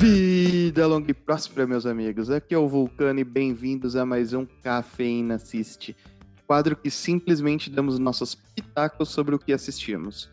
Vida 0.00 0.86
longa 0.86 1.10
e 1.10 1.14
próspera, 1.14 1.66
meus 1.66 1.84
amigos. 1.84 2.30
Aqui 2.30 2.54
é 2.54 2.58
o 2.58 2.66
Vulcano 2.66 3.20
e 3.20 3.24
bem-vindos 3.24 3.96
a 3.96 4.06
mais 4.06 4.32
um 4.32 4.46
Cafeína 4.46 5.34
Assiste. 5.34 5.94
Quadro 6.46 6.74
que 6.74 6.90
simplesmente 6.90 7.68
damos 7.68 7.98
nossos 7.98 8.34
pitacos 8.34 9.10
sobre 9.10 9.34
o 9.34 9.38
que 9.38 9.52
assistimos. 9.52 10.30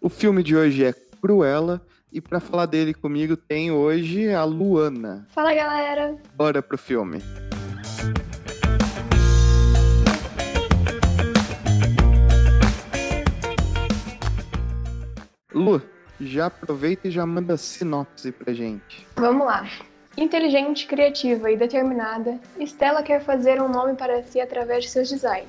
O 0.00 0.08
filme 0.08 0.40
de 0.40 0.54
hoje 0.54 0.84
é 0.84 0.92
Cruella 1.20 1.84
e 2.12 2.20
para 2.20 2.38
falar 2.38 2.66
dele 2.66 2.94
comigo 2.94 3.36
tem 3.36 3.72
hoje 3.72 4.32
a 4.32 4.44
Luana. 4.44 5.26
Fala, 5.30 5.52
galera. 5.52 6.16
Bora 6.36 6.62
pro 6.62 6.78
filme. 6.78 7.20
Lu, 15.52 15.82
já 16.20 16.46
aproveita 16.46 17.08
e 17.08 17.10
já 17.10 17.24
manda 17.24 17.56
sinopse 17.56 18.32
pra 18.32 18.52
gente. 18.52 19.06
Vamos 19.16 19.46
lá. 19.46 19.68
Inteligente, 20.16 20.86
criativa 20.86 21.50
e 21.50 21.56
determinada, 21.56 22.40
Stella 22.58 23.02
quer 23.02 23.22
fazer 23.22 23.62
um 23.62 23.68
nome 23.68 23.94
para 23.94 24.22
si 24.24 24.40
através 24.40 24.84
de 24.84 24.90
seus 24.90 25.08
designs 25.08 25.46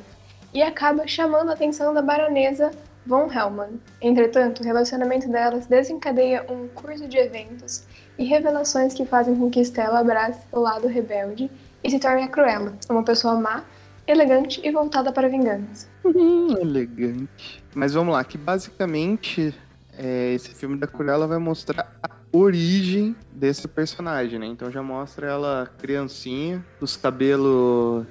e 0.53 0.61
acaba 0.61 1.07
chamando 1.07 1.49
a 1.49 1.53
atenção 1.53 1.93
da 1.93 2.01
baronesa 2.01 2.71
Von 3.05 3.31
Hellman. 3.31 3.79
Entretanto, 4.01 4.61
o 4.61 4.63
relacionamento 4.63 5.27
delas 5.27 5.65
desencadeia 5.65 6.45
um 6.49 6.67
curso 6.67 7.07
de 7.07 7.17
eventos 7.17 7.83
e 8.17 8.25
revelações 8.25 8.93
que 8.93 9.05
fazem 9.05 9.35
com 9.35 9.49
que 9.49 9.61
Stella 9.61 9.99
abrace 9.99 10.45
o 10.51 10.59
lado 10.59 10.87
rebelde 10.87 11.49
e 11.83 11.89
se 11.89 11.99
torne 11.99 12.23
a 12.23 12.27
Cruella, 12.27 12.73
uma 12.89 13.03
pessoa 13.03 13.35
má, 13.39 13.63
elegante 14.05 14.59
e 14.63 14.71
voltada 14.71 15.11
para 15.11 15.29
vingança. 15.29 15.87
Hum, 16.05 16.55
elegante. 16.59 17.63
Mas 17.73 17.93
vamos 17.93 18.13
lá, 18.13 18.23
que 18.23 18.37
basicamente 18.37 19.55
é, 19.99 20.33
esse 20.33 20.51
filme 20.51 20.77
da 20.77 20.87
Cruella 20.87 21.27
vai 21.27 21.37
mostrar 21.37 21.93
a 22.01 22.09
origem 22.31 23.13
desse 23.33 23.67
personagem, 23.67 24.39
né? 24.39 24.45
Então 24.45 24.71
já 24.71 24.81
mostra 24.81 25.27
ela 25.27 25.69
criancinha, 25.77 26.63
os 26.79 26.95
cabelos 26.95 28.05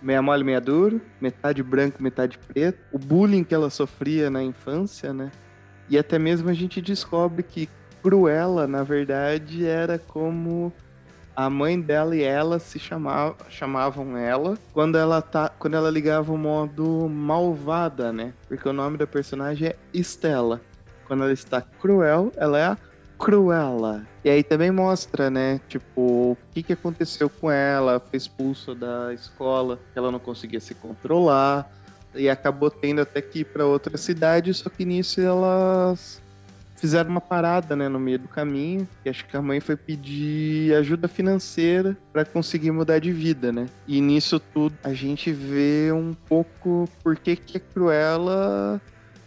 meia 0.00 0.22
mole, 0.22 0.42
meia 0.42 0.60
duro, 0.60 1.02
metade 1.20 1.62
branco, 1.62 2.02
metade 2.02 2.38
preto, 2.38 2.78
o 2.90 2.98
bullying 2.98 3.44
que 3.44 3.54
ela 3.54 3.68
sofria 3.68 4.30
na 4.30 4.42
infância, 4.42 5.12
né? 5.12 5.30
E 5.88 5.98
até 5.98 6.18
mesmo 6.18 6.48
a 6.48 6.54
gente 6.54 6.80
descobre 6.80 7.42
que 7.42 7.68
Cruella, 8.02 8.66
na 8.66 8.82
verdade, 8.82 9.66
era 9.66 9.98
como 9.98 10.72
a 11.36 11.50
mãe 11.50 11.78
dela 11.78 12.16
e 12.16 12.22
ela 12.22 12.58
se 12.58 12.78
chamava, 12.78 13.36
chamavam 13.50 14.16
ela 14.16 14.56
quando 14.72 14.96
ela 14.96 15.20
tá 15.20 15.50
quando 15.58 15.74
ela 15.74 15.90
ligava 15.90 16.32
o 16.32 16.38
modo 16.38 17.06
malvada, 17.06 18.12
né? 18.14 18.32
Porque 18.48 18.66
o 18.66 18.72
nome 18.72 18.96
da 18.96 19.06
personagem 19.06 19.68
é 19.68 19.76
Estela 19.92 20.60
quando 21.06 21.22
ela 21.22 21.32
está 21.32 21.60
cruel, 21.60 22.32
ela 22.36 22.58
é 22.58 22.64
a 22.64 22.78
Cruella. 23.18 24.06
E 24.24 24.30
aí 24.30 24.42
também 24.42 24.70
mostra, 24.70 25.30
né, 25.30 25.60
tipo, 25.68 26.00
o 26.32 26.38
que, 26.52 26.62
que 26.62 26.72
aconteceu 26.72 27.28
com 27.28 27.50
ela, 27.50 28.00
foi 28.00 28.16
expulsa 28.16 28.74
da 28.74 29.12
escola, 29.14 29.78
ela 29.94 30.10
não 30.10 30.18
conseguia 30.18 30.60
se 30.60 30.74
controlar, 30.74 31.70
e 32.14 32.28
acabou 32.28 32.70
tendo 32.70 33.00
até 33.00 33.20
que 33.20 33.40
ir 33.40 33.44
para 33.44 33.66
outra 33.66 33.96
cidade, 33.96 34.52
só 34.54 34.68
que 34.68 34.84
nisso 34.84 35.20
elas 35.20 36.22
fizeram 36.76 37.10
uma 37.10 37.20
parada, 37.20 37.74
né, 37.74 37.88
no 37.88 37.98
meio 37.98 38.18
do 38.18 38.28
caminho, 38.28 38.86
e 39.04 39.08
acho 39.08 39.26
que 39.26 39.36
a 39.36 39.42
mãe 39.42 39.60
foi 39.60 39.76
pedir 39.76 40.74
ajuda 40.74 41.08
financeira 41.08 41.96
para 42.12 42.24
conseguir 42.24 42.72
mudar 42.72 42.98
de 42.98 43.10
vida, 43.12 43.50
né? 43.52 43.66
E 43.86 44.00
nisso 44.00 44.38
tudo 44.38 44.76
a 44.82 44.92
gente 44.92 45.32
vê 45.32 45.90
um 45.92 46.12
pouco 46.28 46.88
por 47.02 47.16
que 47.16 47.36
que 47.36 47.56
a 47.56 47.60
Cruella 47.60 48.80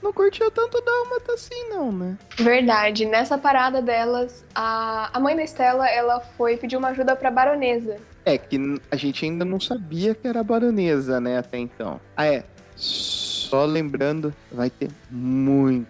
não 0.08 0.13
curtiu 0.13 0.50
tanto 0.50 0.81
Dálmata 0.81 1.33
assim, 1.33 1.69
não, 1.69 1.91
né? 1.91 2.17
Verdade. 2.38 3.05
Nessa 3.05 3.38
parada 3.38 3.81
delas, 3.81 4.45
a, 4.55 5.09
a 5.13 5.19
mãe 5.19 5.36
da 5.36 5.44
Estela, 5.44 5.88
ela 5.89 6.22
foi 6.38 6.55
pedir 6.55 6.77
uma 6.77 6.89
ajuda 6.89 7.16
pra 7.16 7.30
baronesa. 7.30 7.97
É, 8.23 8.38
que 8.38 8.58
a 8.89 8.95
gente 8.95 9.25
ainda 9.25 9.44
não 9.44 9.59
sabia 9.59 10.16
que 10.16 10.28
era 10.28 10.44
baronesa, 10.44 11.19
né, 11.19 11.38
até 11.38 11.57
então. 11.57 12.00
Ah, 12.16 12.25
é. 12.25 12.44
Só 12.75 13.66
lembrando, 13.66 14.34
vai 14.51 14.69
ter 14.69 14.90
muito 15.09 15.88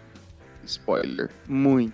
spoiler. 0.63 1.29
Muito 1.47 1.93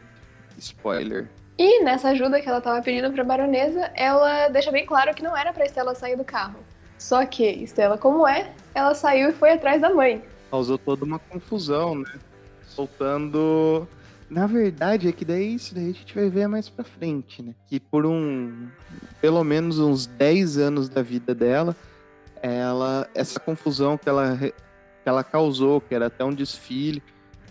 spoiler. 0.57 1.27
E 1.57 1.83
nessa 1.83 2.09
ajuda 2.09 2.41
que 2.41 2.47
ela 2.47 2.61
tava 2.61 2.81
pedindo 2.81 3.11
pra 3.11 3.23
baronesa, 3.23 3.91
ela 3.95 4.47
deixa 4.47 4.71
bem 4.71 4.85
claro 4.85 5.13
que 5.13 5.23
não 5.23 5.35
era 5.35 5.51
pra 5.51 5.65
Estela 5.65 5.93
sair 5.93 6.15
do 6.15 6.23
carro. 6.23 6.59
Só 6.97 7.25
que, 7.25 7.43
Estela 7.43 7.97
como 7.97 8.25
é, 8.27 8.51
ela 8.73 8.95
saiu 8.95 9.29
e 9.29 9.33
foi 9.33 9.51
atrás 9.51 9.81
da 9.81 9.89
mãe 9.89 10.23
causou 10.53 10.77
toda 10.77 11.03
uma 11.03 11.17
confusão, 11.17 11.95
né? 11.95 12.13
Soltando. 12.67 13.87
Na 14.29 14.45
verdade, 14.45 15.07
é 15.07 15.11
que 15.11 15.25
daí 15.25 15.55
isso 15.55 15.73
daí 15.73 15.89
a 15.89 15.93
gente 15.93 16.13
vai 16.13 16.29
ver 16.29 16.47
mais 16.47 16.69
pra 16.69 16.83
frente, 16.83 17.41
né? 17.41 17.55
Que 17.65 17.79
por 17.79 18.05
um. 18.05 18.67
pelo 19.19 19.43
menos 19.43 19.79
uns 19.79 20.05
10 20.05 20.59
anos 20.59 20.89
da 20.89 21.01
vida 21.01 21.33
dela, 21.33 21.75
ela. 22.39 23.09
essa 23.15 23.39
confusão 23.39 23.97
que 23.97 24.07
ela, 24.07 24.37
que 24.37 24.53
ela 25.09 25.23
causou, 25.23 25.81
que 25.81 25.95
era 25.95 26.05
até 26.05 26.23
um 26.23 26.33
desfile, 26.33 27.01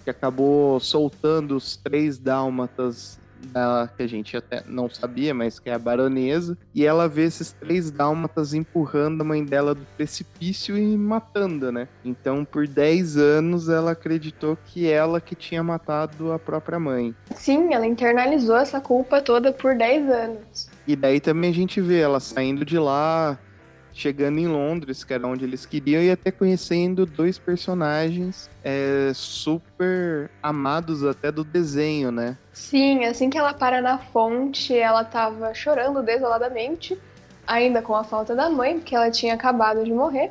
que 0.05 0.11
acabou 0.11 0.79
soltando 0.79 1.57
os 1.57 1.77
três 1.77 2.21
dálmatas 2.21 3.19
da, 3.47 3.89
que 3.97 4.03
a 4.03 4.07
gente 4.07 4.37
até 4.37 4.63
não 4.67 4.89
sabia, 4.89 5.35
mas 5.35 5.59
que 5.59 5.71
é 5.71 5.75
a 5.75 5.79
baronesa, 5.79 6.57
e 6.75 6.85
ela 6.85 7.09
vê 7.09 7.25
esses 7.25 7.53
três 7.53 7.91
dálmatas 7.91 8.55
empurrando 8.55 9.21
a 9.21 9.25
mãe 9.25 9.45
dela 9.45 9.75
do 9.75 9.85
precipício 9.97 10.77
e 10.77 10.97
matando, 10.97 11.71
né? 11.71 11.89
Então, 12.05 12.45
por 12.45 12.67
10 12.67 13.17
anos, 13.17 13.69
ela 13.69 13.93
acreditou 13.93 14.57
que 14.67 14.91
ela 14.91 15.21
que 15.21 15.35
tinha 15.35 15.63
matado 15.63 16.33
a 16.33 16.39
própria 16.39 16.79
mãe. 16.79 17.15
Sim, 17.35 17.75
ela 17.75 17.87
internalizou 17.87 18.57
essa 18.57 18.81
culpa 18.81 19.21
toda 19.21 19.53
por 19.53 19.77
10 19.77 20.11
anos. 20.11 20.71
E 20.87 20.97
daí 20.97 21.21
também 21.21 21.51
a 21.51 21.55
gente 21.55 21.81
vê 21.81 22.01
ela 22.01 22.21
saindo 22.21 22.65
de 22.65 22.79
lá, 22.79 23.39
chegando 23.93 24.39
em 24.39 24.49
Londres, 24.49 25.05
que 25.05 25.13
era 25.13 25.27
onde 25.27 25.45
eles 25.45 25.67
queriam, 25.67 26.03
e 26.03 26.11
até 26.11 26.31
conhecendo 26.31 27.05
dois 27.05 27.39
personagens 27.39 28.51
é, 28.65 29.13
super 29.15 30.31
amados 30.43 31.05
até 31.05 31.31
do 31.31 31.45
desenho, 31.45 32.11
né? 32.11 32.37
Sim, 32.53 33.05
assim 33.05 33.31
que 33.31 33.39
ela 33.39 33.55
para 33.55 33.81
na 33.81 33.99
fonte, 33.99 34.77
ela 34.77 35.05
tava 35.05 35.53
chorando 35.55 36.03
desoladamente, 36.03 36.99
ainda 37.47 37.83
com 37.83 37.95
a 37.95 38.05
falta 38.05 38.35
da 38.35 38.49
mãe, 38.49 38.79
porque 38.79 38.95
ela 38.95 39.11
tinha 39.11 39.35
acabado 39.35 39.85
de 39.85 39.93
morrer. 39.93 40.31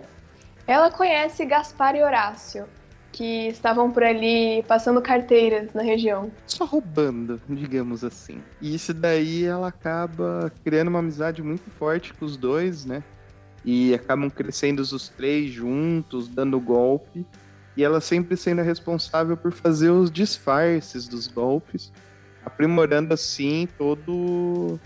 Ela 0.68 0.90
conhece 0.90 1.46
Gaspar 1.46 1.96
e 1.96 2.04
Horácio, 2.04 2.66
que 3.12 3.48
estavam 3.48 3.92
por 3.92 4.04
ali 4.04 4.64
passando 4.68 5.02
carteiras 5.02 5.74
na 5.74 5.82
região. 5.82 6.32
Só 6.46 6.66
roubando, 6.66 7.42
digamos 7.50 8.04
assim. 8.04 8.42
E 8.62 8.74
isso 8.74 8.94
daí 8.94 9.44
ela 9.44 9.68
acaba 9.68 10.52
criando 10.64 10.88
uma 10.88 11.00
amizade 11.00 11.42
muito 11.44 11.70
forte 11.72 12.14
com 12.14 12.26
os 12.26 12.38
dois, 12.38 12.86
né? 12.86 13.04
E 13.64 13.94
acabam 13.94 14.30
crescendo 14.30 14.80
os 14.80 15.10
três 15.10 15.52
juntos, 15.52 16.28
dando 16.28 16.60
golpe, 16.60 17.26
e 17.76 17.84
ela 17.84 18.02
sempre 18.02 18.36
sendo 18.36 18.62
responsável 18.62 19.38
por 19.38 19.52
fazer 19.52 19.90
os 19.90 20.12
disfarces 20.12 21.08
dos 21.08 21.28
golpes, 21.28 21.92
aprimorando 22.44 23.14
assim 23.14 23.68
todo 23.78 24.80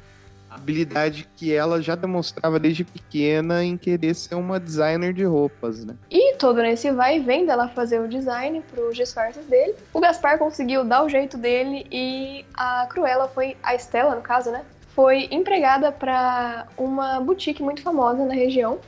a 0.50 0.56
habilidade 0.56 1.28
que 1.36 1.54
ela 1.54 1.82
já 1.82 1.96
demonstrava 1.96 2.60
desde 2.60 2.84
pequena 2.84 3.64
em 3.64 3.76
querer 3.76 4.14
ser 4.14 4.36
uma 4.36 4.60
designer 4.60 5.14
de 5.14 5.24
roupas, 5.24 5.84
né? 5.84 5.96
E 6.10 6.36
todo 6.36 6.62
nesse 6.62 6.92
vai 6.92 7.18
e 7.18 7.20
vem 7.20 7.46
dela 7.46 7.68
fazer 7.70 8.00
o 8.00 8.08
design 8.08 8.62
para 8.62 8.88
os 8.88 8.96
disfarces 8.96 9.46
dele. 9.48 9.76
O 9.94 10.00
Gaspar 10.00 10.38
conseguiu 10.38 10.84
dar 10.84 11.04
o 11.04 11.10
jeito 11.10 11.38
dele 11.38 11.86
e 11.92 12.46
a 12.54 12.88
Cruella 12.90 13.28
foi 13.28 13.58
a 13.64 13.74
Estela, 13.76 14.16
no 14.16 14.22
caso, 14.22 14.52
né? 14.52 14.64
Foi 14.96 15.28
empregada 15.30 15.92
para 15.92 16.68
uma 16.78 17.20
boutique 17.20 17.62
muito 17.62 17.82
famosa 17.82 18.26
na 18.26 18.34
região. 18.34 18.80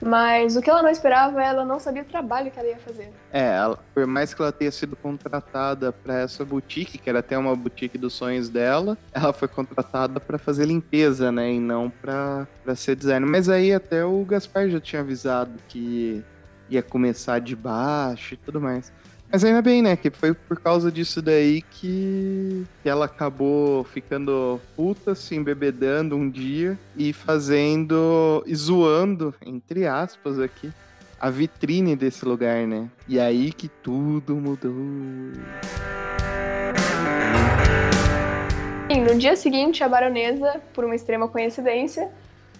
Mas 0.00 0.56
o 0.56 0.60
que 0.60 0.68
ela 0.68 0.82
não 0.82 0.90
esperava, 0.90 1.42
ela 1.42 1.64
não 1.64 1.80
sabia 1.80 2.02
o 2.02 2.04
trabalho 2.04 2.50
que 2.50 2.58
ela 2.58 2.68
ia 2.68 2.78
fazer. 2.78 3.10
É, 3.32 3.56
ela, 3.56 3.78
por 3.94 4.06
mais 4.06 4.34
que 4.34 4.42
ela 4.42 4.52
tenha 4.52 4.70
sido 4.70 4.94
contratada 4.94 5.90
para 5.90 6.20
essa 6.20 6.44
boutique, 6.44 6.98
que 6.98 7.08
era 7.08 7.20
até 7.20 7.36
uma 7.36 7.56
boutique 7.56 7.96
dos 7.96 8.12
sonhos 8.12 8.50
dela, 8.50 8.98
ela 9.10 9.32
foi 9.32 9.48
contratada 9.48 10.20
para 10.20 10.36
fazer 10.36 10.66
limpeza, 10.66 11.32
né, 11.32 11.54
e 11.54 11.60
não 11.60 11.88
para 11.88 12.46
ser 12.74 12.94
designer. 12.94 13.26
Mas 13.26 13.48
aí 13.48 13.72
até 13.72 14.04
o 14.04 14.22
Gaspar 14.24 14.68
já 14.68 14.80
tinha 14.80 15.00
avisado 15.00 15.52
que 15.66 16.22
ia 16.68 16.82
começar 16.82 17.38
de 17.38 17.56
baixo 17.56 18.34
e 18.34 18.36
tudo 18.36 18.60
mais. 18.60 18.92
Mas 19.30 19.44
ainda 19.44 19.60
bem, 19.60 19.82
né? 19.82 19.96
Que 19.96 20.10
foi 20.10 20.32
por 20.32 20.60
causa 20.60 20.90
disso 20.90 21.20
daí 21.20 21.62
que, 21.62 22.64
que 22.82 22.88
ela 22.88 23.06
acabou 23.06 23.84
ficando 23.84 24.60
puta, 24.76 25.14
se 25.14 25.34
embebedando 25.34 26.16
um 26.16 26.30
dia 26.30 26.78
e 26.96 27.12
fazendo. 27.12 28.42
e 28.46 28.54
zoando, 28.54 29.34
entre 29.44 29.86
aspas, 29.86 30.38
aqui, 30.38 30.72
a 31.20 31.28
vitrine 31.28 31.96
desse 31.96 32.24
lugar, 32.24 32.66
né? 32.66 32.88
E 33.08 33.18
aí 33.18 33.52
que 33.52 33.68
tudo 33.68 34.36
mudou. 34.36 34.72
E 38.88 38.98
no 39.00 39.18
dia 39.18 39.34
seguinte, 39.34 39.82
a 39.82 39.88
baronesa, 39.88 40.60
por 40.72 40.84
uma 40.84 40.94
extrema 40.94 41.26
coincidência, 41.26 42.08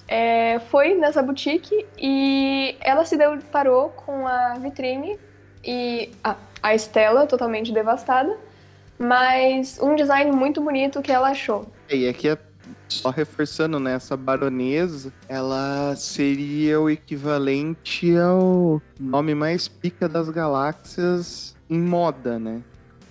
é, 0.08 0.58
foi 0.70 0.94
nessa 0.94 1.22
boutique 1.22 1.86
e 1.96 2.76
ela 2.80 3.04
se 3.04 3.16
deparou 3.16 3.90
com 3.90 4.26
a 4.26 4.54
vitrine 4.54 5.16
e 5.64 6.10
a, 6.22 6.36
a 6.66 6.74
Estela 6.74 7.28
totalmente 7.28 7.72
devastada, 7.72 8.36
mas 8.98 9.78
um 9.80 9.94
design 9.94 10.32
muito 10.32 10.60
bonito 10.60 11.00
que 11.00 11.12
ela 11.12 11.28
achou. 11.28 11.70
E 11.88 12.08
aqui 12.08 12.28
é, 12.28 12.36
Só 12.88 13.10
reforçando, 13.10 13.78
né? 13.78 13.94
Essa 13.94 14.16
baronesa, 14.16 15.12
ela 15.28 15.94
seria 15.94 16.80
o 16.80 16.90
equivalente 16.90 18.16
ao 18.16 18.82
nome 18.98 19.32
mais 19.32 19.68
pica 19.68 20.08
das 20.08 20.28
galáxias 20.28 21.54
em 21.70 21.78
moda, 21.78 22.36
né? 22.36 22.60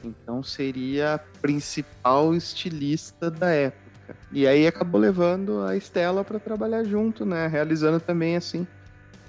Então 0.04 0.44
seria 0.44 1.14
a 1.14 1.18
principal 1.18 2.36
estilista 2.36 3.32
da 3.32 3.52
época. 3.52 4.18
E 4.34 4.46
aí 4.46 4.68
acabou 4.68 5.00
levando 5.00 5.64
a 5.64 5.78
Estela 5.78 6.26
para 6.26 6.40
trabalhar 6.40 6.84
junto, 6.84 7.26
né? 7.26 7.48
Realizando 7.48 8.02
também 8.02 8.36
assim 8.36 8.68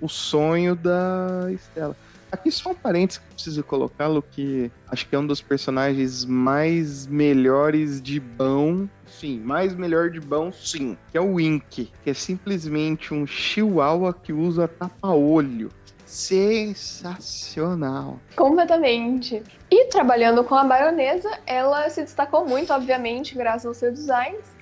o 0.01 0.09
sonho 0.09 0.75
da 0.75 1.47
Estela. 1.53 1.97
Aqui 2.31 2.51
só 2.51 2.71
um 2.71 2.75
parênteses 2.75 3.19
que 3.19 3.25
eu 3.25 3.35
preciso 3.35 3.63
colocá-lo, 3.63 4.23
que 4.23 4.71
acho 4.89 5.07
que 5.09 5.15
é 5.15 5.19
um 5.19 5.27
dos 5.27 5.41
personagens 5.41 6.25
mais 6.25 7.07
melhores 7.07 8.03
de 8.03 8.19
bão. 8.21 8.89
Sim, 9.07 9.41
mais 9.41 9.75
melhor 9.75 10.11
de 10.11 10.21
bão, 10.21 10.53
sim. 10.53 10.97
Que 11.11 11.19
é 11.19 11.21
o 11.21 11.35
Wink, 11.35 11.93
que 12.03 12.11
é 12.11 12.15
simplesmente 12.15 13.15
um 13.15 13.27
chihuahua 13.27 14.13
que 14.13 14.33
usa 14.33 14.67
tapa-olho. 14.67 15.71
Sensacional. 16.05 18.19
Completamente. 18.37 19.43
E 19.71 19.87
trabalhando 19.87 20.43
com 20.45 20.55
a 20.55 20.65
baronesa, 20.65 21.31
ela 21.47 21.89
se 21.91 22.03
destacou 22.03 22.47
muito, 22.47 22.73
obviamente, 22.73 23.35
graças 23.35 23.67
aos 23.67 23.77
seus 23.77 23.95
designs 23.95 24.56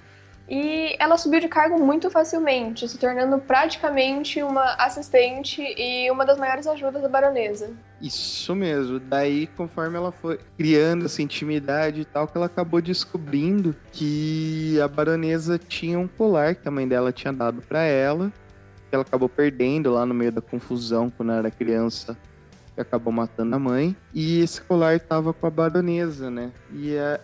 e 0.48 0.94
ela 0.98 1.16
subiu 1.16 1.40
de 1.40 1.48
cargo 1.48 1.78
muito 1.80 2.10
facilmente, 2.10 2.86
se 2.86 2.98
tornando 2.98 3.38
praticamente 3.38 4.42
uma 4.42 4.74
assistente 4.74 5.62
e 5.62 6.10
uma 6.10 6.24
das 6.24 6.38
maiores 6.38 6.66
ajudas 6.66 7.02
da 7.02 7.08
baronesa. 7.08 7.70
Isso 8.00 8.54
mesmo. 8.54 9.00
Daí, 9.00 9.46
conforme 9.46 9.96
ela 9.96 10.12
foi 10.12 10.38
criando 10.58 11.06
essa 11.06 11.22
intimidade 11.22 12.02
e 12.02 12.04
tal, 12.04 12.28
que 12.28 12.36
ela 12.36 12.46
acabou 12.46 12.82
descobrindo 12.82 13.74
que 13.90 14.78
a 14.82 14.88
baronesa 14.88 15.58
tinha 15.58 15.98
um 15.98 16.06
colar 16.06 16.54
que 16.54 16.68
a 16.68 16.70
mãe 16.70 16.86
dela 16.86 17.10
tinha 17.10 17.32
dado 17.32 17.62
para 17.62 17.82
ela, 17.82 18.30
que 18.90 18.94
ela 18.94 19.02
acabou 19.02 19.28
perdendo 19.28 19.92
lá 19.92 20.04
no 20.04 20.12
meio 20.12 20.30
da 20.30 20.42
confusão 20.42 21.08
quando 21.08 21.32
era 21.32 21.50
criança 21.50 22.16
que 22.74 22.80
acabou 22.80 23.12
matando 23.12 23.54
a 23.54 23.58
mãe. 23.58 23.96
E 24.12 24.40
esse 24.40 24.60
colar 24.60 24.96
estava 24.96 25.32
com 25.32 25.46
a 25.46 25.50
baronesa, 25.50 26.30
né? 26.30 26.52
E 26.72 26.98
a, 26.98 27.20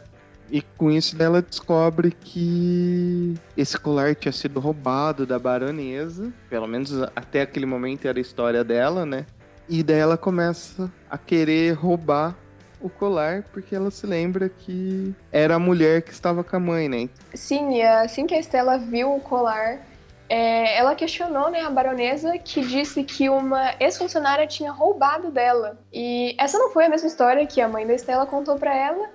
e 0.51 0.63
com 0.63 0.91
isso 0.91 1.21
ela 1.23 1.41
descobre 1.41 2.11
que 2.11 3.35
esse 3.57 3.79
colar 3.79 4.15
tinha 4.15 4.33
sido 4.33 4.59
roubado 4.61 5.25
da 5.25 5.39
baronesa. 5.39 6.33
Pelo 6.49 6.67
menos 6.67 6.93
até 7.15 7.43
aquele 7.43 7.67
momento 7.67 8.07
era 8.07 8.19
a 8.19 8.21
história 8.21 8.65
dela, 8.65 9.07
né? 9.07 9.27
E 9.69 9.83
daí 9.83 9.99
ela 9.99 10.19
começa 10.19 10.91
a 11.09 11.17
querer 11.17 11.73
roubar 11.73 12.37
o 12.81 12.89
colar 12.89 13.45
porque 13.53 13.75
ela 13.75 13.91
se 13.91 14.07
lembra 14.07 14.49
que 14.49 15.15
era 15.31 15.55
a 15.55 15.59
mulher 15.59 16.03
que 16.03 16.11
estava 16.11 16.43
com 16.43 16.57
a 16.57 16.61
mãe, 16.61 16.89
né? 16.89 17.09
Sim, 17.35 17.77
e 17.77 17.83
assim 17.83 18.27
que 18.27 18.35
a 18.35 18.41
Estela 18.41 18.79
viu 18.79 19.15
o 19.15 19.21
colar, 19.21 19.81
é, 20.29 20.79
ela 20.79 20.95
questionou 20.95 21.51
né, 21.51 21.61
a 21.61 21.71
baronesa 21.71 22.39
que 22.39 22.61
disse 22.63 23.05
que 23.05 23.29
uma 23.29 23.75
ex-funcionária 23.79 24.47
tinha 24.47 24.73
roubado 24.73 25.31
dela. 25.31 25.79
E 25.93 26.35
essa 26.39 26.59
não 26.59 26.71
foi 26.71 26.87
a 26.87 26.89
mesma 26.89 27.09
história 27.09 27.47
que 27.47 27.61
a 27.61 27.69
mãe 27.69 27.87
da 27.87 27.95
Estela 27.95 28.27
contou 28.27 28.57
para 28.57 28.75
ela. 28.75 29.11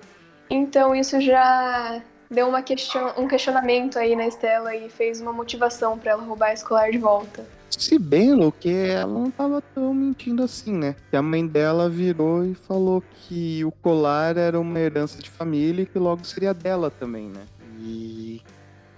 Então 0.48 0.94
isso 0.94 1.20
já 1.20 2.00
deu 2.30 2.48
uma 2.48 2.62
question... 2.62 3.12
um 3.16 3.28
questionamento 3.28 3.98
aí 3.98 4.14
na 4.16 4.26
Estela 4.26 4.74
e 4.74 4.88
fez 4.88 5.20
uma 5.20 5.32
motivação 5.32 5.98
para 5.98 6.12
ela 6.12 6.22
roubar 6.22 6.52
esse 6.52 6.64
colar 6.64 6.90
de 6.90 6.98
volta. 6.98 7.44
Se 7.70 7.98
bem, 7.98 8.32
Lu, 8.32 8.52
que 8.52 8.70
ela 8.70 9.12
não 9.12 9.30
tava 9.30 9.60
tão 9.60 9.92
mentindo 9.92 10.42
assim, 10.42 10.72
né? 10.72 10.94
Que 11.10 11.16
a 11.16 11.22
mãe 11.22 11.46
dela 11.46 11.90
virou 11.90 12.44
e 12.44 12.54
falou 12.54 13.02
que 13.12 13.64
o 13.64 13.70
colar 13.70 14.36
era 14.36 14.58
uma 14.58 14.78
herança 14.78 15.20
de 15.20 15.28
família 15.28 15.82
e 15.82 15.86
que 15.86 15.98
logo 15.98 16.24
seria 16.24 16.54
dela 16.54 16.90
também, 16.90 17.28
né? 17.28 17.42
E 17.80 18.40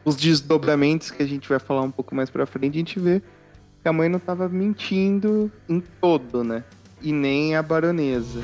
os 0.05 0.17
desdobramentos 0.17 1.11
que 1.11 1.23
a 1.23 1.27
gente 1.27 1.49
vai 1.49 1.59
falar 1.59 1.83
um 1.83 1.91
pouco 1.91 2.15
mais 2.15 2.31
pra 2.31 2.47
frente, 2.47 2.75
a 2.77 2.79
gente 2.79 3.01
vê 3.01 3.21
que 3.83 3.89
a 3.89 3.93
mãe 3.93 4.09
não 4.09 4.19
tava 4.19 4.49
mentindo 4.49 5.51
em 5.69 5.81
todo, 5.81 6.45
né? 6.45 6.63
E 7.01 7.13
nem 7.13 7.57
a 7.57 7.63
baronesa. 7.63 8.43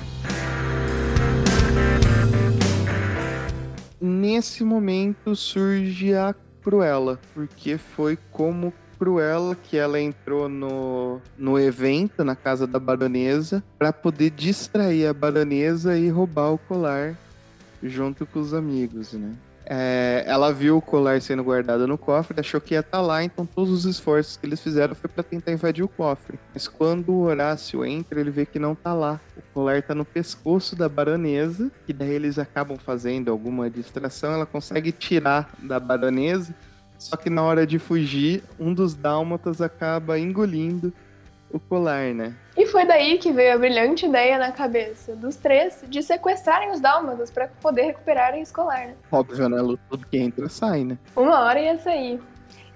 Nesse 4.05 4.63
momento 4.63 5.35
surge 5.35 6.15
a 6.15 6.35
Cruella, 6.63 7.19
porque 7.33 7.79
foi 7.79 8.19
como 8.31 8.73
Cruella 8.99 9.55
que 9.55 9.77
ela 9.77 10.01
entrou 10.01 10.49
no, 10.49 11.21
no 11.37 11.59
evento 11.59 12.23
na 12.25 12.37
casa 12.37 12.67
da 12.67 12.79
baronesa 12.79 13.63
para 13.79 13.93
poder 13.93 14.31
distrair 14.31 15.07
a 15.07 15.15
baronesa 15.15 15.97
e 15.97 16.09
roubar 16.09 16.53
o 16.53 16.59
colar 16.59 17.17
junto 17.83 18.25
com 18.25 18.41
os 18.41 18.55
amigos, 18.55 19.13
né? 19.13 19.33
É, 19.67 20.25
ela 20.27 20.53
viu 20.53 20.77
o 20.77 20.83
colar 20.83 21.21
sendo 21.23 21.43
guardado 21.43 21.87
no 21.87 21.97
cofre, 21.97 22.39
achou 22.39 22.61
que 22.61 22.75
ia 22.75 22.81
estar 22.81 22.99
tá 22.99 23.03
lá, 23.03 23.25
então 23.25 23.47
todos 23.47 23.73
os 23.73 23.85
esforços 23.85 24.37
que 24.37 24.47
eles 24.47 24.61
fizeram 24.61 24.95
foi 24.95 25.09
para 25.09 25.23
tentar 25.23 25.53
invadir 25.53 25.83
o 25.85 25.89
cofre. 25.89 26.39
Mas 26.53 26.69
quando 26.69 27.11
o 27.13 27.23
Horácio 27.23 27.85
entra, 27.85 28.21
ele 28.21 28.31
vê 28.31 28.45
que 28.45 28.59
não 28.59 28.75
tá 28.75 28.93
lá. 28.93 29.21
O 29.37 29.43
colar 29.55 29.83
tá 29.83 29.95
no 29.95 30.05
pescoço 30.05 30.77
da 30.77 30.89
baronesa, 30.89 31.71
e 31.89 31.93
daí 31.93 32.11
eles 32.11 32.39
acabam 32.39 32.77
fazendo 32.77 33.31
alguma 33.31 33.71
distração, 33.71 34.33
ela 34.33 34.47
consegue 34.47 34.93
tirar 34.93 35.51
da 35.63 35.81
baronesa, 35.81 36.55
só 36.99 37.17
que 37.17 37.29
na 37.29 37.43
hora 37.43 37.67
de 37.67 37.79
fugir, 37.79 38.43
um 38.59 38.73
dos 38.73 38.95
dálmatas 38.95 39.61
acaba 39.61 40.19
engolindo 40.19 40.93
o 41.57 41.61
colar, 41.61 42.13
né? 42.13 42.35
E 42.57 42.67
foi 42.67 42.85
daí 42.85 43.19
que 43.19 43.33
veio 43.33 43.55
a 43.55 43.59
brilhante 43.59 44.07
ideia 44.07 44.39
na 44.39 44.53
cabeça 44.53 45.15
dos 45.15 45.37
três 45.37 45.85
de 45.89 46.03
sequestrarem 46.03 46.71
os 46.71 46.81
dálmatas 46.81 47.31
para 47.31 47.49
poder 47.61 47.83
recuperarem 47.83 48.43
esse 48.43 48.53
colar, 48.53 48.89
né? 48.89 48.95
Óbvio, 49.11 49.49
né? 49.49 49.59
Tudo 49.89 50.07
que 50.07 50.19
entra 50.19 50.49
sai, 50.49 50.85
né? 50.85 50.99
Uma 51.17 51.41
hora 51.41 51.61
ia 51.61 51.79
sair. 51.79 52.21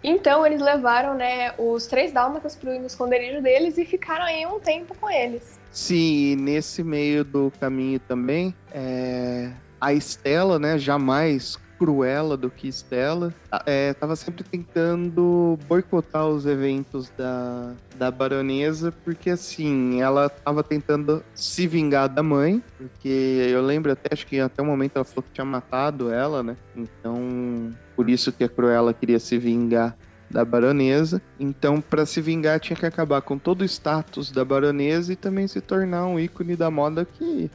Então 0.02 0.46
eles 0.46 0.60
levaram, 0.60 1.14
né, 1.14 1.52
os 1.58 1.88
três 1.88 2.12
dálmatas 2.12 2.54
pro 2.54 2.70
esconderijo 2.86 3.42
deles 3.42 3.76
e 3.78 3.84
ficaram 3.84 4.24
aí 4.24 4.46
um 4.46 4.60
tempo 4.60 4.96
com 4.96 5.10
eles. 5.10 5.58
Sim, 5.72 6.32
e 6.32 6.36
nesse 6.36 6.84
meio 6.84 7.24
do 7.24 7.52
caminho 7.58 7.98
também, 7.98 8.54
é... 8.72 9.50
a 9.80 9.92
Estela, 9.92 10.56
né, 10.56 10.78
jamais 10.78 11.58
Cruella 11.78 12.36
do 12.36 12.50
que 12.50 12.68
Stella, 12.68 13.32
é, 13.64 13.94
tava 13.94 14.16
sempre 14.16 14.42
tentando 14.42 15.58
boicotar 15.68 16.26
os 16.26 16.44
eventos 16.44 17.10
da, 17.16 17.72
da 17.96 18.10
baronesa, 18.10 18.92
porque 19.04 19.30
assim, 19.30 20.00
ela 20.00 20.28
tava 20.28 20.62
tentando 20.62 21.22
se 21.34 21.66
vingar 21.66 22.08
da 22.08 22.22
mãe, 22.22 22.62
porque 22.76 23.48
eu 23.50 23.62
lembro 23.62 23.92
até, 23.92 24.08
acho 24.12 24.26
que 24.26 24.40
até 24.40 24.60
o 24.60 24.66
momento 24.66 24.96
ela 24.96 25.04
falou 25.04 25.22
que 25.22 25.32
tinha 25.32 25.44
matado 25.44 26.12
ela, 26.12 26.42
né? 26.42 26.56
Então, 26.76 27.72
por 27.94 28.10
isso 28.10 28.32
que 28.32 28.44
a 28.44 28.48
Cruella 28.48 28.92
queria 28.92 29.20
se 29.20 29.38
vingar 29.38 29.96
da 30.30 30.44
baronesa. 30.44 31.22
Então, 31.38 31.80
para 31.80 32.04
se 32.04 32.20
vingar, 32.20 32.60
tinha 32.60 32.76
que 32.76 32.86
acabar 32.86 33.22
com 33.22 33.38
todo 33.38 33.62
o 33.62 33.64
status 33.64 34.30
da 34.30 34.44
baronesa 34.44 35.12
e 35.12 35.16
também 35.16 35.46
se 35.46 35.60
tornar 35.60 36.06
um 36.06 36.18
ícone 36.18 36.54
da 36.54 36.70
moda 36.70 37.04
que 37.04 37.50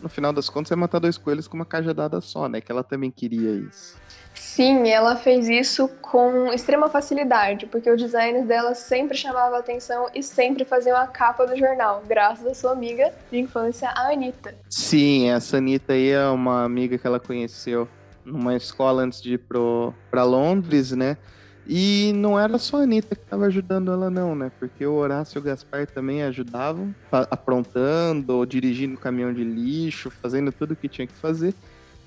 no 0.00 0.08
final 0.08 0.32
das 0.32 0.48
contas, 0.48 0.72
é 0.72 0.76
matar 0.76 0.98
dois 0.98 1.18
coelhos 1.18 1.48
com 1.48 1.56
uma 1.56 1.64
cajadada 1.64 2.20
só, 2.20 2.48
né? 2.48 2.60
Que 2.60 2.70
ela 2.70 2.84
também 2.84 3.10
queria 3.10 3.50
isso. 3.52 3.96
Sim, 4.34 4.88
ela 4.88 5.16
fez 5.16 5.48
isso 5.48 5.88
com 6.00 6.52
extrema 6.52 6.88
facilidade, 6.88 7.66
porque 7.66 7.90
o 7.90 7.96
design 7.96 8.42
dela 8.42 8.74
sempre 8.74 9.16
chamava 9.16 9.58
atenção 9.58 10.08
e 10.14 10.22
sempre 10.22 10.64
faziam 10.64 10.96
a 10.96 11.06
capa 11.06 11.46
do 11.46 11.56
jornal, 11.56 12.02
graças 12.06 12.46
à 12.46 12.54
sua 12.54 12.72
amiga 12.72 13.12
de 13.30 13.38
infância, 13.38 13.88
a 13.88 14.12
Anitta. 14.12 14.54
Sim, 14.68 15.30
essa 15.30 15.56
Anitta 15.56 15.94
aí 15.94 16.10
é 16.10 16.26
uma 16.28 16.64
amiga 16.64 16.98
que 16.98 17.06
ela 17.06 17.18
conheceu 17.18 17.88
numa 18.24 18.54
escola 18.54 19.02
antes 19.02 19.22
de 19.22 19.34
ir 19.34 19.38
pro, 19.38 19.94
pra 20.10 20.24
Londres, 20.24 20.92
né? 20.92 21.16
E 21.68 22.12
não 22.14 22.38
era 22.38 22.58
só 22.58 22.78
a 22.78 22.82
Anitta 22.82 23.16
que 23.16 23.22
estava 23.22 23.46
ajudando 23.46 23.90
ela, 23.90 24.08
não, 24.08 24.34
né? 24.34 24.52
Porque 24.58 24.86
o 24.86 24.94
Horácio 24.94 25.38
e 25.38 25.40
o 25.40 25.42
Gaspar 25.42 25.86
também 25.86 26.22
ajudavam, 26.22 26.94
aprontando, 27.10 28.46
dirigindo 28.46 28.94
o 28.94 29.00
caminhão 29.00 29.32
de 29.32 29.42
lixo, 29.42 30.10
fazendo 30.10 30.52
tudo 30.52 30.72
o 30.72 30.76
que 30.76 30.88
tinha 30.88 31.06
que 31.06 31.14
fazer. 31.14 31.54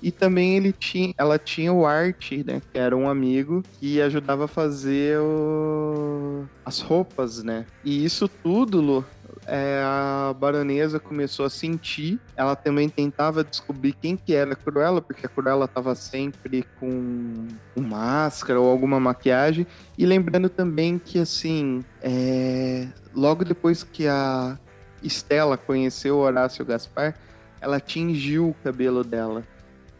E 0.02 0.10
também 0.10 0.56
ele 0.56 0.72
tinha, 0.72 1.12
ela 1.18 1.38
tinha 1.38 1.72
o 1.72 1.84
Art, 1.84 2.32
né? 2.44 2.62
Que 2.72 2.78
era 2.78 2.96
um 2.96 3.08
amigo 3.08 3.62
que 3.78 4.00
ajudava 4.00 4.46
a 4.46 4.48
fazer 4.48 5.18
o... 5.18 6.44
as 6.64 6.80
roupas, 6.80 7.42
né? 7.42 7.66
E 7.84 8.02
isso 8.02 8.26
tudo, 8.26 8.80
Lu, 8.80 9.04
é, 9.52 9.82
a 9.84 10.32
baronesa 10.32 11.00
começou 11.00 11.44
a 11.44 11.50
sentir. 11.50 12.20
Ela 12.36 12.54
também 12.54 12.88
tentava 12.88 13.42
descobrir 13.42 13.92
quem 13.94 14.16
que 14.16 14.32
era 14.32 14.52
a 14.52 14.56
Cruella, 14.56 15.02
porque 15.02 15.26
a 15.26 15.28
Cruella 15.28 15.64
estava 15.64 15.92
sempre 15.96 16.64
com, 16.78 17.48
com, 17.74 17.80
máscara 17.80 18.60
ou 18.60 18.70
alguma 18.70 19.00
maquiagem. 19.00 19.66
E 19.98 20.06
lembrando 20.06 20.48
também 20.48 21.00
que, 21.00 21.18
assim, 21.18 21.84
é, 22.00 22.86
logo 23.12 23.44
depois 23.44 23.82
que 23.82 24.06
a 24.06 24.56
Estela 25.02 25.58
conheceu 25.58 26.18
Horácio 26.18 26.64
Gaspar, 26.64 27.16
ela 27.60 27.80
tingiu 27.80 28.50
o 28.50 28.54
cabelo 28.62 29.02
dela. 29.02 29.42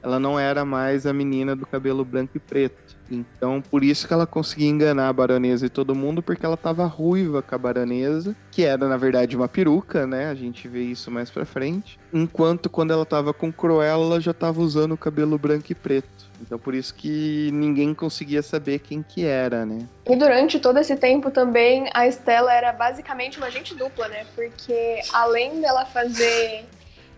ela 0.01 0.21
não 0.21 0.39
era 0.39 0.65
mais 0.65 1.07
a 1.07 1.13
menina 1.13 1.57
do 1.57 1.67
cabelo 1.67 2.05
branco 2.05 2.37
e 2.37 2.41
preto. 2.41 2.90
Então, 3.11 3.61
por 3.61 3.83
isso 3.83 4.07
que 4.07 4.13
ela 4.13 4.27
conseguia 4.27 4.69
enganar 4.69 5.09
a 5.09 5.13
baronesa 5.13 5.67
e 5.67 5.71
todo 5.71 5.95
mundo, 5.95 6.23
porque 6.23 6.47
ela 6.47 6.57
tava 6.57 6.87
ruiva 6.87 7.43
com 7.43 7.55
a 7.55 7.59
baronesa, 7.59 8.37
que 8.51 8.63
era 8.63 8.89
na 8.89 8.97
verdade 8.97 9.37
uma 9.37 9.49
peruca, 9.49 10.07
né? 10.07 10.29
A 10.29 10.35
gente 10.35 10.69
vê 10.69 10.83
isso 10.83 11.11
mais 11.11 11.31
pra 11.31 11.45
frente. 11.45 11.99
Enquanto 12.13 12.71
quando 12.71 12.93
ela 12.93 13.05
tava 13.05 13.33
com 13.33 13.53
Cruella, 13.53 14.05
ela 14.05 14.21
já 14.21 14.33
tava 14.33 14.61
usando 14.61 14.93
o 14.93 14.99
cabelo 14.99 15.39
branco 15.39 15.71
e 15.71 15.75
preto. 15.75 16.31
Então 16.41 16.59
por 16.59 16.75
isso 16.75 16.95
que 16.95 17.51
ninguém 17.53 17.93
conseguia 17.93 18.43
saber 18.43 18.79
quem 18.79 19.03
que 19.03 19.25
era, 19.25 19.67
né? 19.67 19.87
E 20.07 20.17
durante 20.17 20.59
todo 20.59 20.79
esse 20.79 20.97
tempo 20.97 21.31
também 21.31 21.91
a 21.93 22.07
Estela 22.07 22.53
era 22.53 22.73
basicamente 22.73 23.39
uma 23.39 23.49
agente 23.49 23.75
dupla, 23.75 24.09
né? 24.09 24.25
Porque 24.35 25.01
além 25.13 25.61
dela 25.61 25.85
fazer 25.85 26.65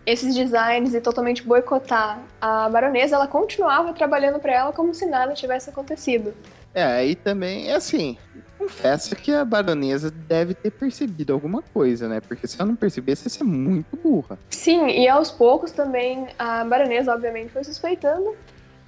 esses 0.05 0.35
designs 0.35 0.93
e 0.93 1.01
totalmente 1.01 1.43
boicotar 1.43 2.19
a 2.41 2.67
baronesa, 2.69 3.15
ela 3.15 3.27
continuava 3.27 3.93
trabalhando 3.93 4.39
para 4.39 4.53
ela 4.53 4.71
como 4.73 4.93
se 4.93 5.05
nada 5.05 5.33
tivesse 5.33 5.69
acontecido. 5.69 6.33
É, 6.73 6.83
aí 6.83 7.15
também, 7.15 7.69
é 7.69 7.75
assim, 7.75 8.17
confessa 8.57 9.15
que 9.15 9.31
a 9.31 9.45
baronesa 9.45 10.09
deve 10.09 10.53
ter 10.53 10.71
percebido 10.71 11.33
alguma 11.33 11.61
coisa, 11.61 12.07
né? 12.07 12.19
Porque 12.21 12.47
se 12.47 12.55
ela 12.59 12.67
não 12.67 12.75
percebesse, 12.75 13.25
ia 13.25 13.29
ser 13.29 13.43
muito 13.43 13.95
burra. 13.95 14.39
Sim, 14.49 14.87
e 14.87 15.07
aos 15.07 15.29
poucos 15.29 15.71
também 15.71 16.27
a 16.39 16.63
baronesa, 16.63 17.13
obviamente, 17.13 17.51
foi 17.51 17.63
suspeitando 17.63 18.35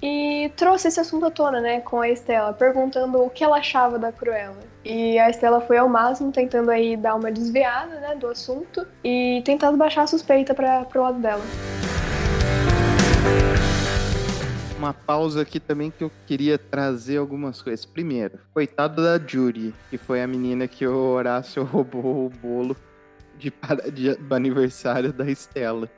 e 0.02 0.50
trouxe 0.56 0.88
esse 0.88 1.00
assunto 1.00 1.26
à 1.26 1.30
tona, 1.30 1.60
né, 1.60 1.80
com 1.80 2.00
a 2.00 2.08
Estela, 2.08 2.52
perguntando 2.52 3.22
o 3.22 3.30
que 3.30 3.42
ela 3.42 3.58
achava 3.58 3.98
da 3.98 4.12
Cruella. 4.12 4.58
E 4.88 5.18
a 5.18 5.28
Estela 5.28 5.60
foi 5.60 5.78
ao 5.78 5.88
máximo 5.88 6.30
tentando 6.30 6.70
aí 6.70 6.96
dar 6.96 7.16
uma 7.16 7.32
desviada, 7.32 7.98
né, 7.98 8.14
do 8.14 8.28
assunto 8.28 8.86
e 9.02 9.42
tentando 9.44 9.76
baixar 9.76 10.02
a 10.02 10.06
suspeita 10.06 10.54
para 10.54 10.84
pro 10.84 11.02
lado 11.02 11.18
dela. 11.18 11.42
Uma 14.78 14.94
pausa 14.94 15.42
aqui 15.42 15.58
também 15.58 15.90
que 15.90 16.04
eu 16.04 16.12
queria 16.24 16.56
trazer 16.56 17.16
algumas 17.16 17.60
coisas. 17.60 17.84
Primeiro, 17.84 18.38
coitado 18.54 19.02
da 19.02 19.18
Judy, 19.18 19.74
que 19.90 19.98
foi 19.98 20.22
a 20.22 20.26
menina 20.28 20.68
que 20.68 20.86
o 20.86 20.94
Horácio 20.94 21.64
roubou 21.66 22.26
o 22.26 22.30
bolo 22.30 22.76
de, 23.36 23.52
de, 23.92 24.14
do 24.14 24.34
aniversário 24.36 25.12
da 25.12 25.28
Estela. 25.28 25.90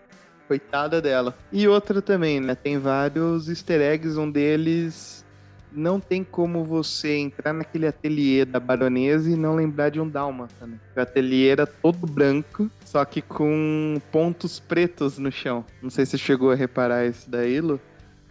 Coitada 0.46 1.02
dela. 1.02 1.36
E 1.52 1.68
outra 1.68 2.00
também, 2.00 2.40
né? 2.40 2.54
Tem 2.54 2.78
vários 2.78 3.50
easter 3.50 3.82
eggs, 3.82 4.18
um 4.18 4.30
deles 4.30 5.26
não 5.72 6.00
tem 6.00 6.24
como 6.24 6.64
você 6.64 7.16
entrar 7.16 7.52
naquele 7.52 7.86
ateliê 7.86 8.44
da 8.44 8.60
baronesa 8.60 9.30
e 9.30 9.36
não 9.36 9.54
lembrar 9.54 9.90
de 9.90 10.00
um 10.00 10.08
dálmata, 10.08 10.66
né? 10.66 10.78
O 10.96 11.00
ateliê 11.00 11.48
era 11.48 11.66
todo 11.66 12.06
branco, 12.06 12.70
só 12.84 13.04
que 13.04 13.22
com 13.22 14.00
pontos 14.10 14.58
pretos 14.58 15.18
no 15.18 15.30
chão. 15.30 15.64
Não 15.82 15.90
sei 15.90 16.06
se 16.06 16.18
chegou 16.18 16.50
a 16.50 16.54
reparar 16.54 17.06
isso 17.06 17.28
daí, 17.30 17.60
Lu. 17.60 17.80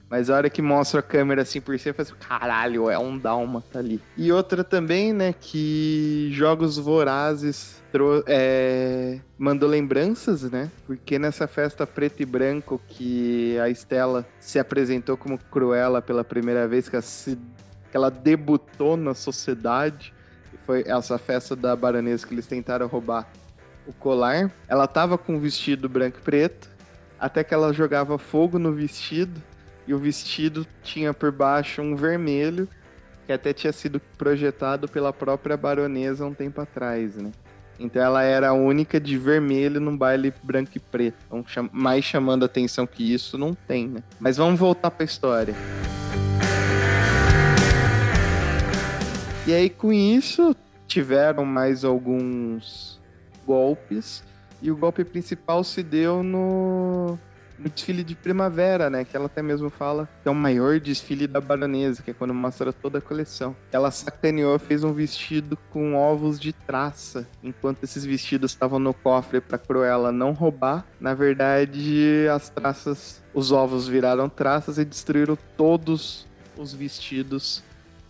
Mas 0.10 0.30
a 0.30 0.36
hora 0.36 0.50
que 0.50 0.62
mostra 0.62 1.02
a 1.02 1.04
câmera 1.04 1.42
assim 1.42 1.60
por 1.60 1.78
cima, 1.78 1.94
faz 1.94 2.12
caralho, 2.12 2.90
é 2.90 2.98
um 2.98 3.18
dálmata 3.18 3.80
ali. 3.80 4.02
E 4.16 4.32
outra 4.32 4.64
também, 4.64 5.12
né, 5.12 5.34
que 5.34 6.30
Jogos 6.32 6.78
Vorazes 6.78 7.82
é, 8.26 9.20
mandou 9.38 9.68
lembranças, 9.68 10.44
né? 10.44 10.72
Porque 10.86 11.20
nessa 11.20 11.46
festa 11.46 11.86
preto 11.86 12.22
e 12.22 12.26
branco 12.26 12.80
que 12.88 13.58
a 13.60 13.70
Estela 13.70 14.26
se 14.40 14.58
apresentou 14.58 15.18
como 15.18 15.38
Cruella 15.38 16.02
pela 16.02 16.24
primeira 16.24 16.68
vez, 16.68 16.88
que 16.88 16.96
ela, 16.96 17.02
se, 17.02 17.38
que 17.92 17.98
ela 17.98 18.10
debutou 18.10 18.96
na 18.96 19.14
sociedade, 19.14 20.14
foi 20.66 20.84
essa 20.88 21.18
festa 21.18 21.54
da 21.54 21.76
baronesa 21.76 22.26
que 22.26 22.34
eles 22.34 22.48
tentaram 22.48 22.88
roubar 22.88 23.28
o 23.86 23.92
colar. 23.92 24.52
Ela 24.70 24.88
tava 24.88 25.18
com 25.18 25.36
um 25.36 25.40
vestido 25.40 25.90
branco 25.90 26.20
e 26.20 26.22
preto, 26.22 26.70
até 27.20 27.44
que 27.44 27.54
ela 27.54 27.74
jogava 27.74 28.18
fogo 28.18 28.58
no 28.58 28.72
vestido 28.72 29.42
e 29.88 29.94
o 29.94 29.98
vestido 29.98 30.68
tinha 30.84 31.14
por 31.14 31.32
baixo 31.32 31.82
um 31.82 31.96
vermelho 31.96 32.68
que 33.26 33.32
até 33.32 33.54
tinha 33.54 33.74
sido 33.74 34.00
projetado 34.18 34.88
pela 34.88 35.12
própria 35.12 35.58
baronesa 35.58 36.26
um 36.26 36.34
tempo 36.34 36.62
atrás, 36.62 37.16
né? 37.16 37.32
Então 37.80 38.02
ela 38.02 38.24
era 38.24 38.50
a 38.50 38.54
única 38.54 39.00
de 39.00 39.18
vermelho 39.18 39.80
num 39.80 39.96
baile 39.96 40.34
branco 40.44 40.72
e 40.76 40.80
preto. 40.80 41.18
Então, 41.28 41.70
mais 41.72 42.04
chamando 42.04 42.44
atenção 42.44 42.88
que 42.88 43.14
isso 43.14 43.38
não 43.38 43.54
tem, 43.54 43.88
né? 43.88 44.04
Mas 44.20 44.38
vamos 44.38 44.60
voltar 44.60 44.92
para 44.92 45.04
a 45.04 45.06
história. 45.06 45.54
E 49.46 49.54
aí 49.54 49.70
com 49.70 49.94
isso 49.94 50.56
tiveram 50.88 51.46
mais 51.46 51.86
alguns 51.86 53.00
golpes 53.46 54.24
e 54.62 54.72
o 54.72 54.76
golpe 54.76 55.04
principal 55.04 55.64
se 55.64 55.84
deu 55.84 56.24
no 56.24 57.18
no 57.58 57.70
desfile 57.70 58.04
de 58.04 58.16
primavera, 58.16 58.90
né? 58.90 59.04
Que 59.04 59.16
ela 59.16 59.26
até 59.26 59.42
mesmo 59.42 59.70
fala 59.70 60.08
que 60.22 60.28
é 60.28 60.32
o 60.32 60.36
maior 60.36 60.80
desfile 60.80 61.28
da 61.28 61.42
baronesa, 61.42 62.02
que 62.02 62.12
é 62.12 62.14
quando 62.14 62.34
mostra 62.34 62.72
toda 62.72 63.00
a 63.00 63.02
coleção. 63.02 63.56
Ela 63.72 63.92
sacaneou, 63.92 64.58
fez 64.60 64.84
um 64.84 64.94
vestido 64.94 65.58
com 65.72 65.96
ovos 65.96 66.40
de 66.40 66.54
traça, 66.54 67.28
enquanto 67.44 67.84
esses 67.84 68.06
vestidos 68.06 68.52
estavam 68.52 68.80
no 68.80 68.94
cofre 68.94 69.42
para 69.42 69.58
Cruella 69.58 70.12
não 70.12 70.32
roubar. 70.34 70.86
Na 71.00 71.14
verdade, 71.14 72.28
as 72.34 72.50
traças, 72.50 73.24
os 73.34 73.52
ovos 73.52 73.88
viraram 73.88 74.30
traças 74.30 74.78
e 74.78 74.86
destruíram 74.86 75.38
todos 75.56 76.28
os 76.58 76.74
vestidos 76.74 77.64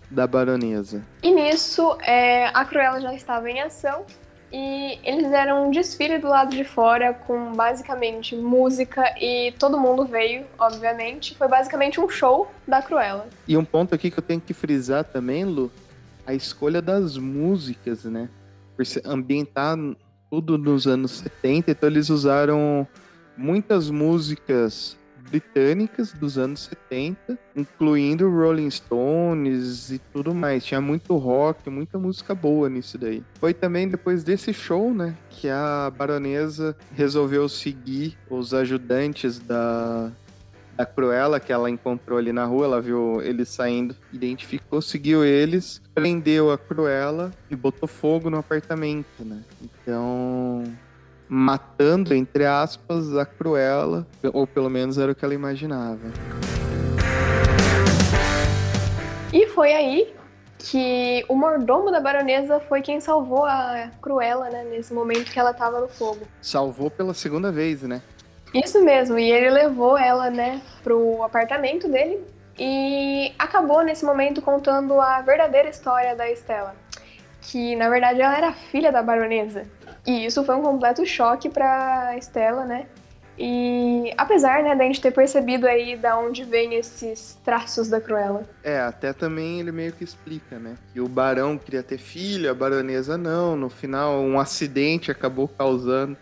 da 0.09 0.25
baronesa. 0.25 1.03
E 1.21 1.31
nisso, 1.31 1.97
é, 2.01 2.47
a 2.47 2.63
Cruella 2.63 3.01
já 3.01 3.13
estava 3.13 3.49
em 3.49 3.61
ação 3.61 4.05
e 4.51 4.99
eles 5.03 5.29
deram 5.29 5.67
um 5.67 5.71
desfile 5.71 6.17
do 6.17 6.27
lado 6.27 6.55
de 6.55 6.63
fora 6.63 7.13
com 7.13 7.51
basicamente 7.53 8.35
música 8.35 9.13
e 9.19 9.53
todo 9.59 9.79
mundo 9.79 10.05
veio, 10.05 10.45
obviamente. 10.57 11.35
Foi 11.35 11.47
basicamente 11.47 11.99
um 11.99 12.07
show 12.07 12.49
da 12.67 12.81
Cruella. 12.81 13.27
E 13.47 13.57
um 13.57 13.65
ponto 13.65 13.93
aqui 13.93 14.09
que 14.09 14.19
eu 14.19 14.23
tenho 14.23 14.39
que 14.39 14.53
frisar 14.53 15.03
também, 15.03 15.43
Lu, 15.43 15.71
a 16.25 16.33
escolha 16.33 16.81
das 16.81 17.17
músicas, 17.17 18.05
né? 18.05 18.29
Por 18.75 18.85
ambientar 19.05 19.77
tudo 20.29 20.57
nos 20.57 20.87
anos 20.87 21.11
70, 21.11 21.71
então 21.71 21.89
eles 21.89 22.09
usaram 22.09 22.87
muitas 23.35 23.89
músicas 23.89 24.97
britânicas 25.29 26.13
dos 26.13 26.38
anos 26.38 26.69
70, 26.89 27.38
incluindo 27.55 28.29
Rolling 28.29 28.69
Stones 28.69 29.91
e 29.91 30.00
tudo 30.00 30.34
mais. 30.34 30.65
Tinha 30.65 30.81
muito 30.81 31.15
rock, 31.15 31.69
muita 31.69 31.98
música 31.98 32.34
boa 32.34 32.69
nisso 32.69 32.98
daí. 32.98 33.24
Foi 33.39 33.53
também 33.53 33.88
depois 33.88 34.24
desse 34.24 34.53
show, 34.53 34.93
né, 34.93 35.15
que 35.29 35.50
a 35.50 35.91
baronesa 35.96 36.75
resolveu 36.96 37.48
seguir 37.48 38.17
os 38.29 38.53
ajudantes 38.53 39.39
da 39.39 40.12
da 40.77 40.86
Cruella 40.86 41.39
que 41.39 41.51
ela 41.51 41.72
encontrou 41.72 42.19
ali 42.19 42.31
na 42.31 42.46
rua, 42.46 42.65
ela 42.65 42.79
viu 42.79 43.19
eles 43.24 43.50
saindo, 43.50 43.96
identificou, 44.13 44.79
seguiu 44.79 45.25
eles, 45.25 45.81
prendeu 45.96 46.51
a 46.51 46.57
Cruella 46.57 47.31
e 47.50 47.55
botou 47.55 47.88
fogo 47.89 48.29
no 48.29 48.38
apartamento, 48.38 49.25
né? 49.25 49.41
Então, 49.60 50.63
matando, 51.29 52.13
entre 52.13 52.46
aspas, 52.46 53.15
a 53.15 53.25
Cruella, 53.25 54.05
ou 54.34 54.48
pelo 54.48 54.69
menos 54.69 54.98
era 54.98 55.12
o 55.12 55.15
que 55.15 55.25
ela 55.25 55.34
imaginava. 55.34 56.12
E 59.34 59.48
foi 59.48 59.74
aí 59.74 60.13
que 60.57 61.24
o 61.27 61.36
mordomo 61.36 61.91
da 61.91 62.00
baronesa 62.00 62.60
foi 62.60 62.81
quem 62.81 63.00
salvou 63.00 63.46
a 63.46 63.89
Cruella, 64.01 64.50
né, 64.50 64.63
nesse 64.63 64.93
momento 64.93 65.31
que 65.31 65.39
ela 65.39 65.51
estava 65.51 65.79
no 65.79 65.88
fogo. 65.88 66.22
Salvou 66.41 66.89
pela 66.89 67.13
segunda 67.13 67.51
vez, 67.51 67.84
né? 67.84 68.01
Isso 68.53 68.84
mesmo, 68.84 69.19
e 69.19 69.29
ele 69.29 69.50
levou 69.50 69.98
ela, 69.98 70.29
né, 70.29 70.62
pro 70.84 71.22
apartamento 71.24 71.88
dele 71.88 72.22
e 72.57 73.34
acabou 73.38 73.84
nesse 73.84 74.03
momento 74.03 74.41
contando 74.41 75.00
a 75.00 75.22
verdadeira 75.22 75.69
história 75.69 76.15
da 76.15 76.29
Estela, 76.31 76.74
que 77.41 77.75
na 77.75 77.89
verdade 77.89 78.22
ela 78.22 78.36
era 78.38 78.53
filha 78.53 78.91
da 78.91 79.03
baronesa. 79.03 79.65
E 80.07 80.25
isso 80.25 80.41
foi 80.45 80.55
um 80.55 80.61
completo 80.61 81.05
choque 81.05 81.49
pra 81.49 82.15
Estela, 82.17 82.63
né? 82.63 82.87
E 83.37 84.11
apesar, 84.17 84.63
né, 84.63 84.75
da 84.75 84.83
gente 84.85 84.99
ter 84.99 85.11
percebido 85.11 85.67
aí 85.67 85.95
da 85.95 86.17
onde 86.17 86.43
vem 86.43 86.73
esses 86.73 87.37
traços 87.43 87.87
da 87.87 88.01
Cruella. 88.01 88.43
É, 88.63 88.79
até 88.79 89.13
também 89.13 89.59
ele 89.59 89.71
meio 89.71 89.91
que 89.91 90.03
explica, 90.03 90.57
né? 90.57 90.75
Que 90.91 90.99
o 90.99 91.07
barão 91.07 91.57
queria 91.57 91.83
ter 91.83 91.99
filho, 91.99 92.49
a 92.49 92.53
baronesa 92.53 93.15
não. 93.15 93.55
No 93.55 93.69
final, 93.69 94.21
um 94.21 94.39
acidente 94.39 95.11
acabou 95.11 95.47
causando 95.47 96.17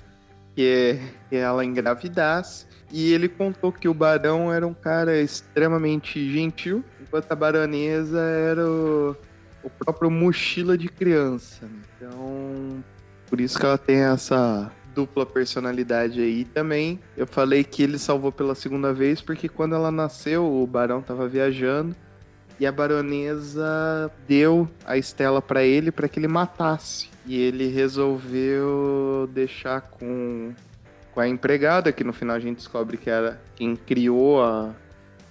que, 0.55 0.99
ela 1.31 1.63
engravidasse. 1.63 2.65
E 2.91 3.13
ele 3.13 3.29
contou 3.29 3.71
que 3.71 3.87
o 3.87 3.93
barão 3.93 4.51
era 4.51 4.65
um 4.65 4.73
cara 4.73 5.19
extremamente 5.19 6.31
gentil, 6.31 6.83
enquanto 7.01 7.31
a 7.31 7.35
baronesa 7.35 8.19
era 8.21 8.65
o, 8.65 9.15
o 9.63 9.69
próprio 9.69 10.09
mochila 10.11 10.77
de 10.77 10.87
criança. 10.87 11.65
Então, 11.97 12.83
por 13.29 13.41
isso 13.41 13.59
que 13.59 13.65
ela 13.65 13.77
tem 13.77 13.97
essa 13.97 14.71
dupla 14.93 15.25
personalidade 15.25 16.21
aí 16.21 16.45
também. 16.45 16.99
Eu 17.17 17.27
falei 17.27 17.63
que 17.63 17.83
ele 17.83 17.99
salvou 17.99 18.31
pela 18.31 18.55
segunda 18.55 18.93
vez 18.93 19.21
porque 19.21 19.49
quando 19.49 19.75
ela 19.75 19.91
nasceu, 19.91 20.45
o 20.45 20.65
barão 20.65 21.01
tava 21.01 21.27
viajando 21.27 21.95
e 22.59 22.65
a 22.65 22.71
baronesa 22.71 24.09
deu 24.27 24.67
a 24.85 24.97
Estela 24.97 25.41
para 25.41 25.63
ele 25.63 25.91
para 25.91 26.07
que 26.07 26.19
ele 26.19 26.27
matasse. 26.27 27.09
E 27.25 27.37
ele 27.37 27.67
resolveu 27.67 29.29
deixar 29.33 29.81
com 29.81 30.53
com 31.15 31.21
a 31.21 31.27
empregada, 31.29 31.93
que 31.93 32.03
no 32.03 32.11
final 32.11 32.35
a 32.35 32.39
gente 32.39 32.57
descobre 32.57 32.97
que 32.97 33.09
era 33.09 33.41
quem 33.55 33.73
criou 33.73 34.43
a, 34.43 34.75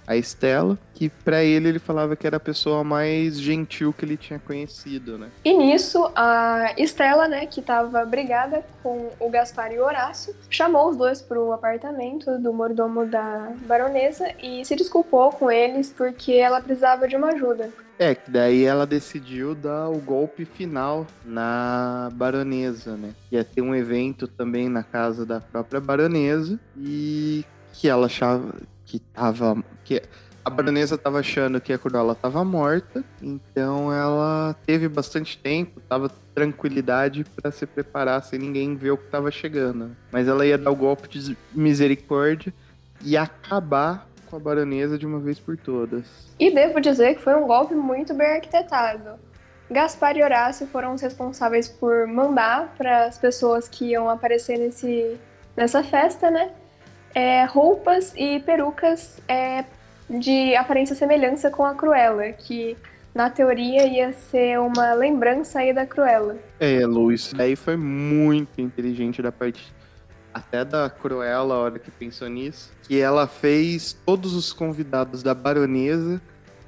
a 0.07 0.15
Estela, 0.15 0.77
que 0.93 1.09
para 1.09 1.43
ele 1.43 1.69
ele 1.69 1.79
falava 1.79 2.15
que 2.15 2.25
era 2.25 2.37
a 2.37 2.39
pessoa 2.39 2.83
mais 2.83 3.39
gentil 3.39 3.93
que 3.93 4.05
ele 4.05 4.17
tinha 4.17 4.39
conhecido, 4.39 5.17
né? 5.17 5.29
E 5.43 5.53
nisso, 5.53 6.09
a 6.15 6.73
Estela, 6.77 7.27
né, 7.27 7.45
que 7.45 7.61
tava 7.61 8.05
brigada 8.05 8.63
com 8.81 9.09
o 9.19 9.29
Gaspar 9.29 9.71
e 9.71 9.79
o 9.79 9.83
Horácio, 9.83 10.35
chamou 10.49 10.89
os 10.89 10.97
dois 10.97 11.21
pro 11.21 11.51
apartamento 11.51 12.37
do 12.39 12.53
mordomo 12.53 13.05
da 13.05 13.51
baronesa 13.65 14.31
e 14.41 14.63
se 14.63 14.75
desculpou 14.75 15.31
com 15.31 15.51
eles 15.51 15.93
porque 15.95 16.33
ela 16.33 16.61
precisava 16.61 17.07
de 17.07 17.15
uma 17.15 17.29
ajuda. 17.29 17.69
É, 17.97 18.13
que 18.13 18.29
daí 18.29 18.65
ela 18.65 18.85
decidiu 18.85 19.55
dar 19.55 19.89
o 19.89 19.97
golpe 19.99 20.43
final 20.43 21.07
na 21.23 22.09
baronesa, 22.13 22.97
né? 22.97 23.13
Ia 23.31 23.43
ter 23.43 23.61
um 23.61 23.73
evento 23.73 24.27
também 24.27 24.67
na 24.67 24.83
casa 24.83 25.25
da 25.25 25.39
própria 25.39 25.79
baronesa 25.79 26.59
e 26.77 27.45
que 27.71 27.87
ela 27.87 28.07
achava 28.07 28.53
que 28.85 28.99
tava. 28.99 29.63
Que 29.83 30.01
a 30.43 30.49
baronesa 30.49 30.95
tava 30.95 31.19
achando 31.19 31.59
que 31.59 31.73
a 31.73 31.77
Cruella 31.77 32.13
tava 32.13 32.45
morta, 32.45 33.03
então 33.19 33.91
ela 33.91 34.55
teve 34.63 34.87
bastante 34.87 35.37
tempo, 35.39 35.81
tava 35.81 36.07
tranquilidade 36.35 37.23
para 37.23 37.51
se 37.51 37.65
preparar 37.65 38.21
sem 38.23 38.37
ninguém 38.37 38.75
ver 38.75 38.91
o 38.91 38.97
que 38.97 39.07
tava 39.07 39.31
chegando. 39.31 39.95
Mas 40.11 40.27
ela 40.27 40.45
ia 40.45 40.57
dar 40.57 40.69
o 40.69 40.75
golpe 40.75 41.07
de 41.07 41.35
misericórdia 41.51 42.53
e 43.03 43.17
acabar 43.17 44.07
com 44.27 44.35
a 44.35 44.39
baronesa 44.39 44.99
de 44.99 45.05
uma 45.05 45.19
vez 45.19 45.39
por 45.39 45.57
todas. 45.57 46.05
E 46.39 46.53
devo 46.53 46.79
dizer 46.79 47.15
que 47.15 47.23
foi 47.23 47.35
um 47.35 47.47
golpe 47.47 47.73
muito 47.73 48.13
bem 48.13 48.27
arquitetado. 48.27 49.19
Gaspar 49.69 50.15
e 50.15 50.23
Horácio 50.23 50.67
foram 50.67 50.93
os 50.93 51.01
responsáveis 51.01 51.67
por 51.67 52.05
mandar 52.05 52.75
para 52.77 53.05
as 53.05 53.17
pessoas 53.17 53.67
que 53.67 53.85
iam 53.85 54.07
aparecer 54.07 54.59
nesse, 54.59 55.17
nessa 55.57 55.83
festa, 55.83 56.29
né? 56.29 56.51
É, 57.15 57.45
roupas 57.45 58.13
e 58.15 58.41
perucas 58.41 59.21
é, 59.25 59.63
de 60.09 60.53
aparência 60.55 60.95
semelhança 60.95 61.49
com 61.49 61.65
a 61.65 61.73
Cruella, 61.73 62.33
que 62.33 62.75
na 63.13 63.29
teoria 63.29 63.87
ia 63.87 64.11
ser 64.11 64.59
uma 64.59 64.93
lembrança 64.93 65.59
aí 65.59 65.73
da 65.73 65.85
Cruella. 65.85 66.37
É, 66.59 66.85
Lu, 66.85 67.13
isso 67.13 67.33
daí 67.33 67.55
foi 67.55 67.77
muito 67.77 68.59
inteligente 68.59 69.21
da 69.21 69.31
parte 69.31 69.73
até 70.33 70.65
da 70.65 70.89
Cruella, 70.89 71.55
a 71.55 71.59
hora 71.59 71.79
que 71.79 71.89
pensou 71.89 72.27
nisso, 72.27 72.73
que 72.83 72.99
ela 72.99 73.25
fez 73.25 73.93
todos 74.05 74.33
os 74.35 74.51
convidados 74.51 75.23
da 75.23 75.33
baronesa 75.33 76.21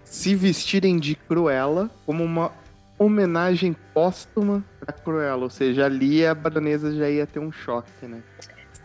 se 0.06 0.34
vestirem 0.34 0.98
de 0.98 1.16
Cruella 1.16 1.92
como 2.06 2.24
uma 2.24 2.54
homenagem 2.98 3.76
póstuma 3.94 4.64
pra 4.80 4.94
Cruella, 4.94 5.44
ou 5.44 5.50
seja, 5.50 5.86
ali 5.86 6.26
a 6.26 6.34
baronesa 6.34 6.96
já 6.96 7.10
ia 7.10 7.28
ter 7.28 7.40
um 7.40 7.52
choque, 7.52 8.06
né? 8.08 8.24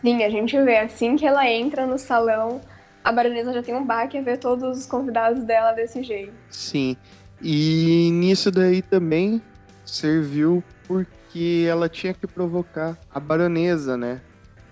Sim, 0.03 0.21
a 0.21 0.29
gente 0.29 0.61
vê 0.61 0.79
assim 0.79 1.15
que 1.15 1.25
ela 1.25 1.49
entra 1.49 1.87
no 1.87 1.97
salão, 1.97 2.59
a 3.01 3.09
baronesa 3.09 3.53
já 3.53 3.63
tem 3.63 3.73
um 3.73 3.85
baque 3.85 4.17
a 4.17 4.21
ver 4.21 4.37
todos 4.37 4.77
os 4.77 4.85
convidados 4.85 5.45
dela 5.45 5.71
desse 5.71 6.03
jeito. 6.03 6.33
Sim. 6.49 6.97
E 7.41 8.09
nisso 8.11 8.51
daí 8.51 8.81
também 8.81 9.41
serviu 9.85 10.61
porque 10.85 11.65
ela 11.69 11.87
tinha 11.87 12.13
que 12.13 12.27
provocar 12.27 12.97
a 13.09 13.17
baronesa, 13.17 13.95
né? 13.95 14.19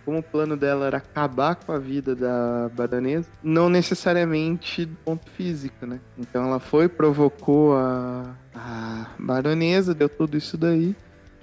Como 0.04 0.18
o 0.18 0.24
plano 0.24 0.58
dela 0.58 0.88
era 0.88 0.98
acabar 0.98 1.56
com 1.56 1.72
a 1.72 1.80
vida 1.80 2.14
da 2.14 2.70
baronesa, 2.74 3.30
não 3.42 3.70
necessariamente 3.70 4.86
do 4.86 4.98
ponto 4.98 5.30
físico, 5.30 5.86
né? 5.86 6.02
Então 6.18 6.46
ela 6.46 6.60
foi, 6.60 6.90
provocou 6.90 7.78
a, 7.78 8.36
a 8.54 9.08
baronesa, 9.18 9.94
deu 9.94 10.10
tudo 10.10 10.38
isso 10.38 10.58
daí 10.58 10.94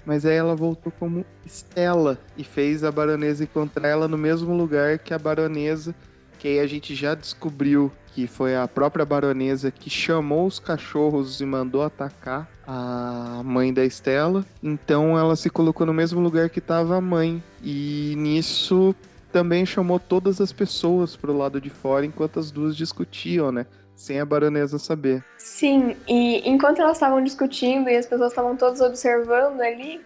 mas 0.09 0.25
aí 0.25 0.37
ela 0.37 0.57
voltou 0.57 0.91
como 0.99 1.23
Estela 1.45 2.19
e 2.35 2.43
fez 2.43 2.83
a 2.83 2.91
baronesa 2.91 3.45
encontrar 3.45 3.89
ela 3.89 4.09
no 4.09 4.17
mesmo 4.17 4.57
lugar 4.57 4.99
que 4.99 5.13
a 5.13 5.19
baronesa, 5.19 5.95
que 6.39 6.49
aí 6.49 6.61
a 6.61 6.67
gente 6.67 6.95
já 6.95 7.15
descobriu 7.15 7.93
que 8.15 8.27
foi 8.27 8.57
a 8.57 8.67
própria 8.67 9.05
baronesa 9.05 9.71
que 9.71 9.91
chamou 9.91 10.47
os 10.47 10.59
cachorros 10.59 11.43
e 11.43 11.45
mandou 11.45 11.83
atacar 11.83 12.49
a 12.67 13.43
mãe 13.45 13.71
da 13.71 13.85
Estela. 13.85 14.47
Então 14.63 15.19
ela 15.19 15.37
se 15.37 15.51
colocou 15.51 15.87
no 15.87 15.93
mesmo 15.93 16.21
lugar 16.21 16.49
que 16.49 16.59
estava 16.59 16.97
a 16.97 17.03
mãe 17.03 17.45
e 17.63 18.15
nisso 18.17 18.97
também 19.31 19.67
chamou 19.67 20.01
todas 20.01 20.41
as 20.41 20.55
pessoas 20.55 21.17
pro 21.17 21.37
lado 21.37 21.61
de 21.61 21.69
fora 21.69 22.07
enquanto 22.07 22.41
as 22.41 22.51
duas 22.51 22.75
discutiam, 22.75 23.53
né? 23.53 23.67
Sem 23.99 24.21
a 24.21 24.25
baronesa 24.25 24.79
saber. 24.79 25.25
Sim, 25.37 25.97
e 26.07 26.49
enquanto 26.49 26.81
elas 26.81 26.97
estavam 26.97 27.23
discutindo 27.23 27.91
e 27.91 27.97
as 27.97 28.07
pessoas 28.07 28.31
estavam 28.31 28.57
todas 28.57 28.81
observando 28.81 29.61
ali, 29.61 30.01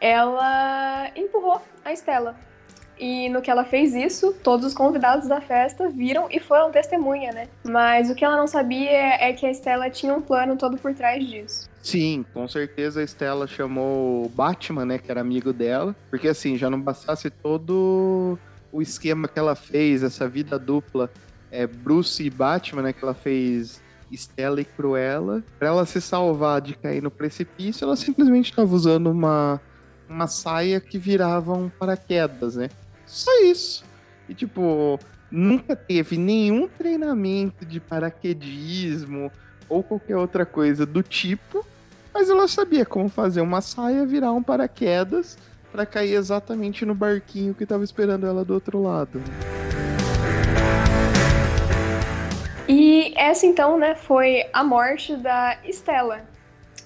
ela 0.00 1.08
empurrou 1.16 1.62
a 1.84 1.92
Estela. 1.92 2.36
E 2.98 3.28
no 3.28 3.40
que 3.40 3.48
ela 3.48 3.64
fez 3.64 3.94
isso, 3.94 4.34
todos 4.42 4.66
os 4.66 4.74
convidados 4.74 5.28
da 5.28 5.40
festa 5.40 5.88
viram 5.88 6.26
e 6.32 6.40
foram 6.40 6.72
testemunha, 6.72 7.30
né? 7.30 7.46
Mas 7.62 8.10
o 8.10 8.14
que 8.16 8.24
ela 8.24 8.36
não 8.36 8.48
sabia 8.48 8.90
é 8.90 9.32
que 9.32 9.46
a 9.46 9.50
Estela 9.52 9.88
tinha 9.88 10.12
um 10.12 10.20
plano 10.20 10.56
todo 10.56 10.76
por 10.76 10.92
trás 10.92 11.24
disso. 11.24 11.70
Sim, 11.80 12.26
com 12.34 12.48
certeza 12.48 13.00
a 13.00 13.04
Estela 13.04 13.46
chamou 13.46 14.26
o 14.26 14.28
Batman, 14.28 14.84
né, 14.84 14.98
que 14.98 15.12
era 15.12 15.20
amigo 15.20 15.52
dela, 15.52 15.94
porque 16.10 16.26
assim, 16.26 16.56
já 16.56 16.68
não 16.68 16.80
bastasse 16.80 17.30
todo 17.30 18.36
o 18.72 18.82
esquema 18.82 19.28
que 19.28 19.38
ela 19.38 19.54
fez, 19.54 20.02
essa 20.02 20.28
vida 20.28 20.58
dupla 20.58 21.08
é, 21.50 21.66
Bruce 21.66 22.22
e 22.22 22.30
Batman, 22.30 22.82
né? 22.82 22.92
Que 22.92 23.04
ela 23.04 23.14
fez 23.14 23.80
Estela 24.10 24.60
e 24.60 24.64
Cruella. 24.64 25.42
Pra 25.58 25.68
ela 25.68 25.86
se 25.86 26.00
salvar 26.00 26.60
de 26.60 26.74
cair 26.74 27.02
no 27.02 27.10
precipício, 27.10 27.84
ela 27.84 27.96
simplesmente 27.96 28.50
estava 28.50 28.74
usando 28.74 29.10
uma, 29.10 29.60
uma 30.08 30.26
saia 30.26 30.80
que 30.80 30.98
virava 30.98 31.52
um 31.52 31.68
paraquedas, 31.68 32.56
né? 32.56 32.68
Só 33.06 33.30
isso. 33.42 33.84
E 34.28 34.34
tipo, 34.34 34.98
nunca 35.30 35.74
teve 35.74 36.16
nenhum 36.16 36.68
treinamento 36.68 37.64
de 37.64 37.80
paraquedismo 37.80 39.30
ou 39.68 39.82
qualquer 39.82 40.16
outra 40.16 40.46
coisa 40.46 40.86
do 40.86 41.02
tipo, 41.02 41.64
mas 42.12 42.30
ela 42.30 42.48
sabia 42.48 42.84
como 42.86 43.08
fazer 43.08 43.40
uma 43.40 43.60
saia 43.60 44.06
virar 44.06 44.32
um 44.32 44.42
paraquedas 44.42 45.36
para 45.70 45.84
cair 45.84 46.14
exatamente 46.14 46.84
no 46.84 46.94
barquinho 46.94 47.54
que 47.54 47.64
estava 47.64 47.84
esperando 47.84 48.26
ela 48.26 48.44
do 48.44 48.54
outro 48.54 48.82
lado. 48.82 49.20
E 52.68 53.14
essa 53.16 53.46
então, 53.46 53.78
né, 53.78 53.94
foi 53.94 54.44
a 54.52 54.62
morte 54.62 55.16
da 55.16 55.56
Estela. 55.64 56.20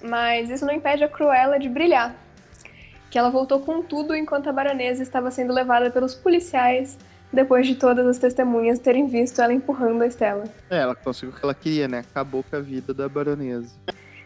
Mas 0.01 0.49
isso 0.49 0.65
não 0.65 0.73
impede 0.73 1.03
a 1.03 1.09
Cruella 1.09 1.59
de 1.59 1.67
brilhar. 1.67 2.15
Que 3.11 3.19
ela 3.19 3.29
voltou 3.29 3.59
com 3.59 3.81
tudo 3.81 4.15
enquanto 4.15 4.49
a 4.49 4.53
baronesa 4.53 5.03
estava 5.03 5.29
sendo 5.29 5.53
levada 5.53 5.91
pelos 5.91 6.15
policiais 6.15 6.97
depois 7.31 7.67
de 7.67 7.75
todas 7.75 8.05
as 8.05 8.17
testemunhas 8.17 8.79
terem 8.79 9.07
visto 9.07 9.41
ela 9.41 9.53
empurrando 9.53 10.01
a 10.03 10.07
Estela. 10.07 10.45
É, 10.69 10.77
ela 10.77 10.95
conseguiu 10.95 11.35
o 11.35 11.37
que 11.37 11.43
ela 11.43 11.53
queria, 11.53 11.87
né? 11.87 11.99
Acabou 12.11 12.43
com 12.43 12.55
a 12.55 12.59
vida 12.59 12.93
da 12.93 13.09
baronesa. 13.09 13.75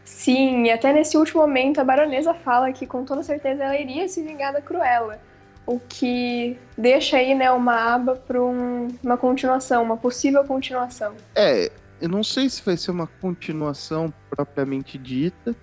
Sim, 0.04 0.65
e 0.65 0.72
até 0.72 0.93
nesse 0.93 1.17
último 1.17 1.41
momento 1.41 1.80
a 1.80 1.84
baronesa 1.84 2.34
fala 2.34 2.72
que 2.72 2.86
com 2.86 3.04
toda 3.04 3.24
certeza 3.24 3.63
ela 3.63 3.78
iria 3.78 4.08
se 4.08 4.22
vingar 4.22 4.54
da 4.54 4.62
Cruella 4.62 5.20
o 5.68 5.80
que 5.80 6.58
deixa 6.78 7.18
aí, 7.18 7.36
né, 7.36 7.52
uma 7.52 7.94
aba 7.94 8.16
para 8.16 8.42
um, 8.42 8.88
uma 9.04 9.18
continuação, 9.18 9.84
uma 9.84 9.98
possível 9.98 10.44
continuação. 10.46 11.14
É, 11.36 11.70
eu 12.02 12.08
não 12.08 12.24
sei 12.24 12.50
se 12.50 12.64
vai 12.64 12.78
ser 12.78 12.92
uma 12.92 13.06
continuação 13.06 14.12
propriamente 14.30 14.98
dita, 14.98 15.54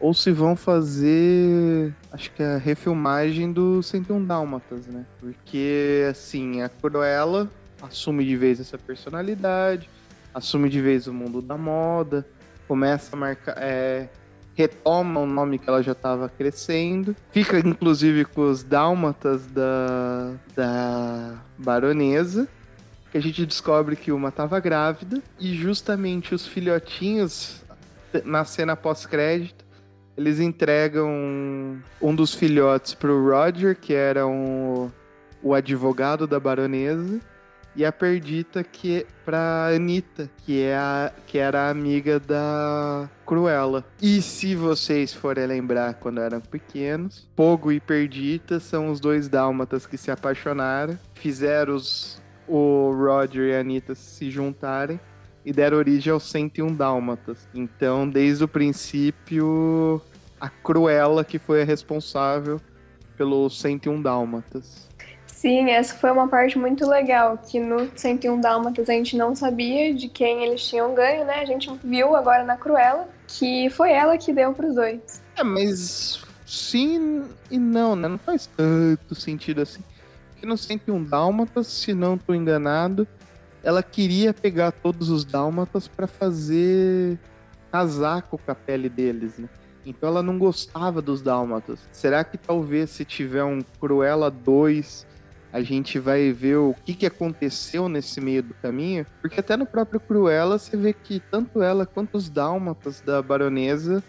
ou 0.00 0.14
se 0.14 0.30
vão 0.30 0.54
fazer, 0.54 1.92
acho 2.12 2.30
que 2.32 2.42
a 2.42 2.56
refilmagem 2.56 3.52
do 3.52 3.82
101 3.82 4.24
Dálmatas, 4.24 4.86
né? 4.86 5.04
Porque, 5.18 6.06
assim, 6.08 6.62
a 6.62 6.68
Cruella 6.68 7.50
assume 7.82 8.24
de 8.24 8.36
vez 8.36 8.60
essa 8.60 8.78
personalidade, 8.78 9.90
assume 10.32 10.68
de 10.68 10.80
vez 10.80 11.08
o 11.08 11.12
mundo 11.12 11.42
da 11.42 11.58
moda, 11.58 12.24
começa 12.68 13.16
a 13.16 13.18
marcar, 13.18 13.56
é, 13.58 14.08
retoma 14.58 15.20
o 15.20 15.26
nome 15.26 15.56
que 15.56 15.68
ela 15.68 15.80
já 15.80 15.92
estava 15.92 16.28
crescendo. 16.28 17.14
Fica, 17.30 17.60
inclusive, 17.60 18.24
com 18.24 18.50
os 18.50 18.64
dálmatas 18.64 19.46
da, 19.46 20.32
da 20.56 21.34
baronesa. 21.56 22.48
Que 23.12 23.18
a 23.18 23.22
gente 23.22 23.46
descobre 23.46 23.94
que 23.94 24.10
uma 24.10 24.30
estava 24.30 24.58
grávida. 24.58 25.22
E 25.38 25.54
justamente 25.54 26.34
os 26.34 26.44
filhotinhos, 26.44 27.62
na 28.24 28.44
cena 28.44 28.74
pós-crédito, 28.74 29.64
eles 30.16 30.40
entregam 30.40 31.08
um 32.02 32.12
dos 32.12 32.34
filhotes 32.34 32.94
pro 32.94 33.30
Roger, 33.30 33.78
que 33.80 33.94
era 33.94 34.26
um, 34.26 34.90
o 35.40 35.54
advogado 35.54 36.26
da 36.26 36.40
baronesa 36.40 37.20
e 37.78 37.84
a 37.84 37.92
Perdita 37.92 38.64
que 38.64 39.06
pra 39.24 39.68
Anitta, 39.68 40.28
que 40.38 40.64
é 40.64 40.76
a 40.76 41.12
que 41.28 41.38
era 41.38 41.68
a 41.68 41.70
amiga 41.70 42.18
da 42.18 43.08
Cruella. 43.24 43.84
E 44.02 44.20
se 44.20 44.56
vocês 44.56 45.14
forem 45.14 45.46
lembrar 45.46 45.94
quando 45.94 46.20
eram 46.20 46.40
pequenos, 46.40 47.28
Pogo 47.36 47.70
e 47.70 47.78
Perdita 47.78 48.58
são 48.58 48.90
os 48.90 48.98
dois 48.98 49.28
dálmatas 49.28 49.86
que 49.86 49.96
se 49.96 50.10
apaixonaram, 50.10 50.98
fizeram 51.14 51.76
os, 51.76 52.20
o 52.48 52.92
Roger 52.92 53.50
e 53.50 53.54
a 53.54 53.60
Anitta 53.60 53.94
se 53.94 54.28
juntarem 54.28 54.98
e 55.44 55.52
deram 55.52 55.78
origem 55.78 56.12
aos 56.12 56.24
101 56.24 56.74
dálmatas. 56.74 57.48
Então, 57.54 58.10
desde 58.10 58.42
o 58.42 58.48
princípio, 58.48 60.02
a 60.40 60.48
Cruella 60.48 61.24
que 61.24 61.38
foi 61.38 61.62
a 61.62 61.64
responsável 61.64 62.60
pelos 63.16 63.60
101 63.60 64.02
dálmatas. 64.02 64.87
Sim, 65.38 65.70
essa 65.70 65.94
foi 65.94 66.10
uma 66.10 66.26
parte 66.26 66.58
muito 66.58 66.84
legal, 66.84 67.38
que 67.38 67.60
no 67.60 67.88
101 67.94 68.40
Dálmatas 68.40 68.90
a 68.90 68.92
gente 68.92 69.16
não 69.16 69.36
sabia 69.36 69.94
de 69.94 70.08
quem 70.08 70.42
eles 70.42 70.66
tinham 70.66 70.92
ganho, 70.96 71.24
né? 71.24 71.34
A 71.34 71.44
gente 71.44 71.70
viu 71.84 72.16
agora 72.16 72.42
na 72.42 72.56
Cruella 72.56 73.08
que 73.28 73.70
foi 73.70 73.92
ela 73.92 74.18
que 74.18 74.32
deu 74.32 74.52
pros 74.52 74.74
dois. 74.74 75.22
É, 75.36 75.44
mas 75.44 76.24
sim 76.44 77.22
e 77.48 77.56
não, 77.56 77.94
né? 77.94 78.08
Não 78.08 78.18
faz 78.18 78.46
tanto 78.46 79.14
sentido 79.14 79.62
assim. 79.62 79.80
Porque 80.32 80.44
no 80.44 80.58
101 80.58 81.04
Dálmatas, 81.04 81.68
se 81.68 81.94
não 81.94 82.18
tô 82.18 82.34
enganado, 82.34 83.06
ela 83.62 83.80
queria 83.80 84.34
pegar 84.34 84.72
todos 84.72 85.08
os 85.08 85.24
Dálmatas 85.24 85.86
para 85.86 86.08
fazer 86.08 87.16
casaco 87.70 88.40
com 88.44 88.50
a 88.50 88.56
pele 88.56 88.88
deles, 88.88 89.38
né? 89.38 89.48
Então 89.86 90.08
ela 90.08 90.20
não 90.20 90.36
gostava 90.36 91.00
dos 91.00 91.22
Dálmatas. 91.22 91.78
Será 91.92 92.24
que 92.24 92.36
talvez 92.36 92.90
se 92.90 93.04
tiver 93.04 93.44
um 93.44 93.60
Cruella 93.78 94.32
2 94.32 95.06
a 95.52 95.62
gente 95.62 95.98
vai 95.98 96.30
ver 96.32 96.56
o 96.56 96.74
que, 96.84 96.94
que 96.94 97.06
aconteceu 97.06 97.88
nesse 97.88 98.20
meio 98.20 98.42
do 98.42 98.54
caminho, 98.54 99.06
porque 99.20 99.40
até 99.40 99.56
no 99.56 99.64
próprio 99.64 99.98
Cruella 99.98 100.58
você 100.58 100.76
vê 100.76 100.92
que 100.92 101.20
tanto 101.20 101.62
ela 101.62 101.86
quanto 101.86 102.16
os 102.16 102.28
dálmatas 102.28 103.00
da 103.00 103.22
baronesa 103.22 104.02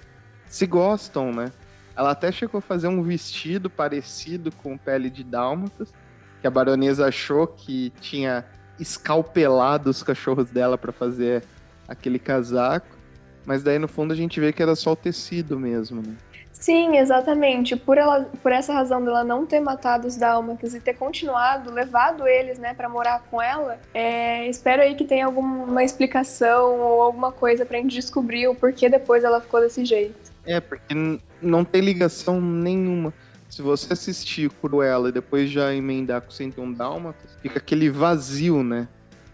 se 0.46 0.66
gostam, 0.66 1.32
né? 1.32 1.52
Ela 1.96 2.12
até 2.12 2.32
chegou 2.32 2.60
a 2.60 2.62
fazer 2.62 2.88
um 2.88 3.02
vestido 3.02 3.70
parecido 3.70 4.52
com 4.52 4.78
pele 4.78 5.10
de 5.10 5.24
dálmatas, 5.24 5.94
que 6.42 6.48
a 6.48 6.52
baronesa 6.52 7.08
achou 7.08 7.48
que 7.48 7.92
tinha 8.02 8.46
escalpelado 8.80 9.90
os 9.90 10.04
cachorros 10.04 10.50
dela 10.50 10.78
para 10.78 10.92
fazer 10.92 11.44
aquele 11.88 12.20
casaco, 12.20 12.98
mas 13.46 13.64
daí 13.64 13.80
no 13.80 13.88
fundo 13.88 14.14
a 14.14 14.16
gente 14.16 14.40
vê 14.40 14.54
que 14.54 14.62
era 14.62 14.76
só 14.76 14.94
o 14.94 14.96
tecido 14.96 15.60
mesmo, 15.60 16.02
né? 16.02 16.16
Sim, 16.60 16.98
exatamente. 16.98 17.78
Por, 17.78 17.98
ela, 17.98 18.30
por 18.44 18.52
essa 18.52 18.74
razão 18.74 19.04
dela 19.04 19.24
não 19.24 19.46
ter 19.46 19.62
matado 19.62 20.08
os 20.08 20.18
dálmatas 20.18 20.76
e 20.76 20.82
ter 20.82 20.94
continuado, 20.94 21.72
levado 21.72 22.28
eles, 22.28 22.60
né, 22.60 22.74
para 22.74 22.90
morar 22.90 23.24
com 23.32 23.42
ela, 23.42 23.80
é, 23.94 24.46
espero 24.48 24.82
aí 24.82 24.94
que 24.94 25.06
tenha 25.06 25.26
alguma 25.26 25.84
explicação 25.84 26.78
ou 26.80 27.02
alguma 27.02 27.32
coisa 27.32 27.66
pra 27.66 27.78
gente 27.78 27.96
descobrir 27.96 28.48
o 28.50 28.56
porquê 28.56 28.90
depois 28.90 29.24
ela 29.24 29.40
ficou 29.40 29.62
desse 29.62 29.86
jeito. 29.86 30.30
É, 30.46 30.60
porque 30.60 30.94
não 31.42 31.64
tem 31.64 31.82
ligação 31.82 32.42
nenhuma. 32.42 33.14
Se 33.50 33.62
você 33.62 33.94
assistir 33.94 34.50
Cruella 34.50 35.10
e 35.10 35.12
depois 35.14 35.50
já 35.50 35.74
emendar 35.74 36.22
com 36.22 36.30
101 36.30 36.74
Dálmatas, 36.74 37.32
fica 37.42 37.58
aquele 37.58 37.90
vazio, 37.90 38.64
né? 38.64 38.88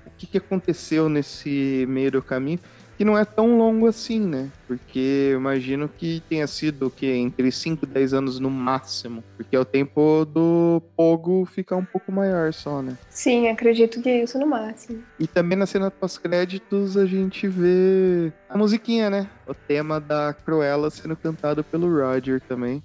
O 0.05 0.11
que, 0.17 0.27
que 0.27 0.37
aconteceu 0.37 1.09
nesse 1.09 1.85
meio 1.89 2.11
do 2.11 2.21
caminho? 2.21 2.59
Que 2.97 3.05
não 3.05 3.17
é 3.17 3.25
tão 3.25 3.57
longo 3.57 3.87
assim, 3.87 4.19
né? 4.19 4.49
Porque 4.67 5.29
eu 5.31 5.39
imagino 5.39 5.89
que 5.89 6.21
tenha 6.29 6.47
sido 6.47 6.87
o 6.87 6.89
que 6.89 7.07
entre 7.07 7.51
5 7.51 7.85
e 7.85 7.87
10 7.87 8.13
anos 8.13 8.39
no 8.39 8.49
máximo, 8.49 9.23
porque 9.35 9.55
é 9.55 9.59
o 9.59 9.65
tempo 9.65 10.25
do 10.25 10.81
Pogo 10.95 11.45
ficar 11.45 11.75
um 11.75 11.85
pouco 11.85 12.11
maior 12.11 12.53
só, 12.53 12.81
né? 12.81 12.97
Sim, 13.09 13.49
acredito 13.49 14.01
que 14.01 14.09
é 14.09 14.23
isso 14.23 14.39
no 14.39 14.47
máximo. 14.47 15.03
E 15.19 15.27
também 15.27 15.57
na 15.57 15.65
cena 15.65 15.91
pós-créditos 15.91 16.97
a 16.97 17.05
gente 17.05 17.47
vê 17.47 18.31
a 18.49 18.57
musiquinha, 18.57 19.09
né? 19.09 19.27
O 19.47 19.53
tema 19.53 19.99
da 19.99 20.33
Cruella 20.33 20.89
sendo 20.89 21.15
cantado 21.15 21.63
pelo 21.63 21.89
Roger 21.89 22.41
também. 22.41 22.81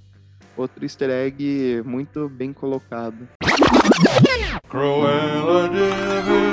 Outro 0.56 0.84
easter 0.84 1.08
egg 1.08 1.82
muito 1.86 2.28
bem 2.28 2.52
colocado. 2.52 3.28
Cruella 4.68 5.68
Devil, 5.68 6.49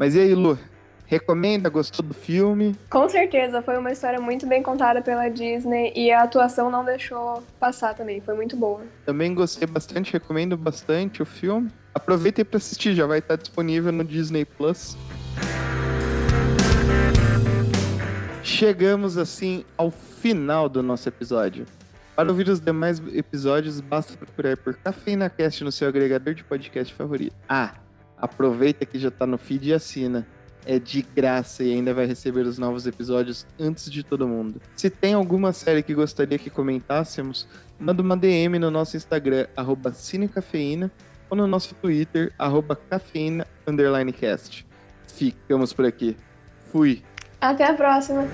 Mas 0.00 0.14
e 0.14 0.20
aí, 0.20 0.34
Lu? 0.34 0.58
Recomenda? 1.04 1.68
Gostou 1.68 2.02
do 2.02 2.14
filme? 2.14 2.74
Com 2.88 3.06
certeza, 3.06 3.60
foi 3.60 3.76
uma 3.76 3.92
história 3.92 4.18
muito 4.18 4.46
bem 4.46 4.62
contada 4.62 5.02
pela 5.02 5.28
Disney 5.28 5.92
e 5.94 6.10
a 6.10 6.22
atuação 6.22 6.70
não 6.70 6.82
deixou 6.82 7.42
passar 7.58 7.92
também, 7.92 8.18
foi 8.18 8.34
muito 8.34 8.56
boa. 8.56 8.80
Também 9.04 9.34
gostei 9.34 9.68
bastante, 9.68 10.10
recomendo 10.10 10.56
bastante 10.56 11.20
o 11.20 11.26
filme. 11.26 11.70
Aproveitem 11.94 12.46
para 12.46 12.56
assistir, 12.56 12.94
já 12.94 13.04
vai 13.06 13.18
estar 13.18 13.36
disponível 13.36 13.92
no 13.92 14.02
Disney 14.02 14.46
Plus. 14.46 14.96
Chegamos 18.42 19.18
assim 19.18 19.66
ao 19.76 19.90
final 19.90 20.66
do 20.66 20.82
nosso 20.82 21.06
episódio. 21.10 21.66
Para 22.16 22.30
ouvir 22.30 22.48
os 22.48 22.58
demais 22.58 23.02
episódios, 23.14 23.82
basta 23.82 24.16
procurar 24.16 24.56
por 24.56 24.72
Cafeína 24.76 25.28
Cast 25.28 25.62
no 25.62 25.70
seu 25.70 25.88
agregador 25.88 26.32
de 26.32 26.42
podcast 26.42 26.94
favorito. 26.94 27.34
Ah, 27.46 27.74
aproveita 28.20 28.84
que 28.84 28.98
já 28.98 29.08
está 29.08 29.26
no 29.26 29.38
feed 29.38 29.68
e 29.68 29.74
assina. 29.74 30.26
É 30.66 30.78
de 30.78 31.00
graça 31.00 31.64
e 31.64 31.72
ainda 31.72 31.94
vai 31.94 32.04
receber 32.04 32.42
os 32.42 32.58
novos 32.58 32.86
episódios 32.86 33.46
antes 33.58 33.90
de 33.90 34.02
todo 34.02 34.28
mundo. 34.28 34.60
Se 34.76 34.90
tem 34.90 35.14
alguma 35.14 35.52
série 35.52 35.82
que 35.82 35.94
gostaria 35.94 36.38
que 36.38 36.50
comentássemos, 36.50 37.48
manda 37.78 38.02
uma 38.02 38.16
DM 38.16 38.58
no 38.58 38.70
nosso 38.70 38.96
Instagram, 38.96 39.46
arroba 39.56 39.90
Cinecafeína, 39.90 40.92
ou 41.30 41.36
no 41.36 41.46
nosso 41.46 41.74
Twitter, 41.76 42.32
arroba 42.38 42.78
Ficamos 45.06 45.72
por 45.72 45.86
aqui. 45.86 46.16
Fui. 46.70 47.02
Até 47.40 47.64
a 47.64 47.74
próxima. 47.74 48.28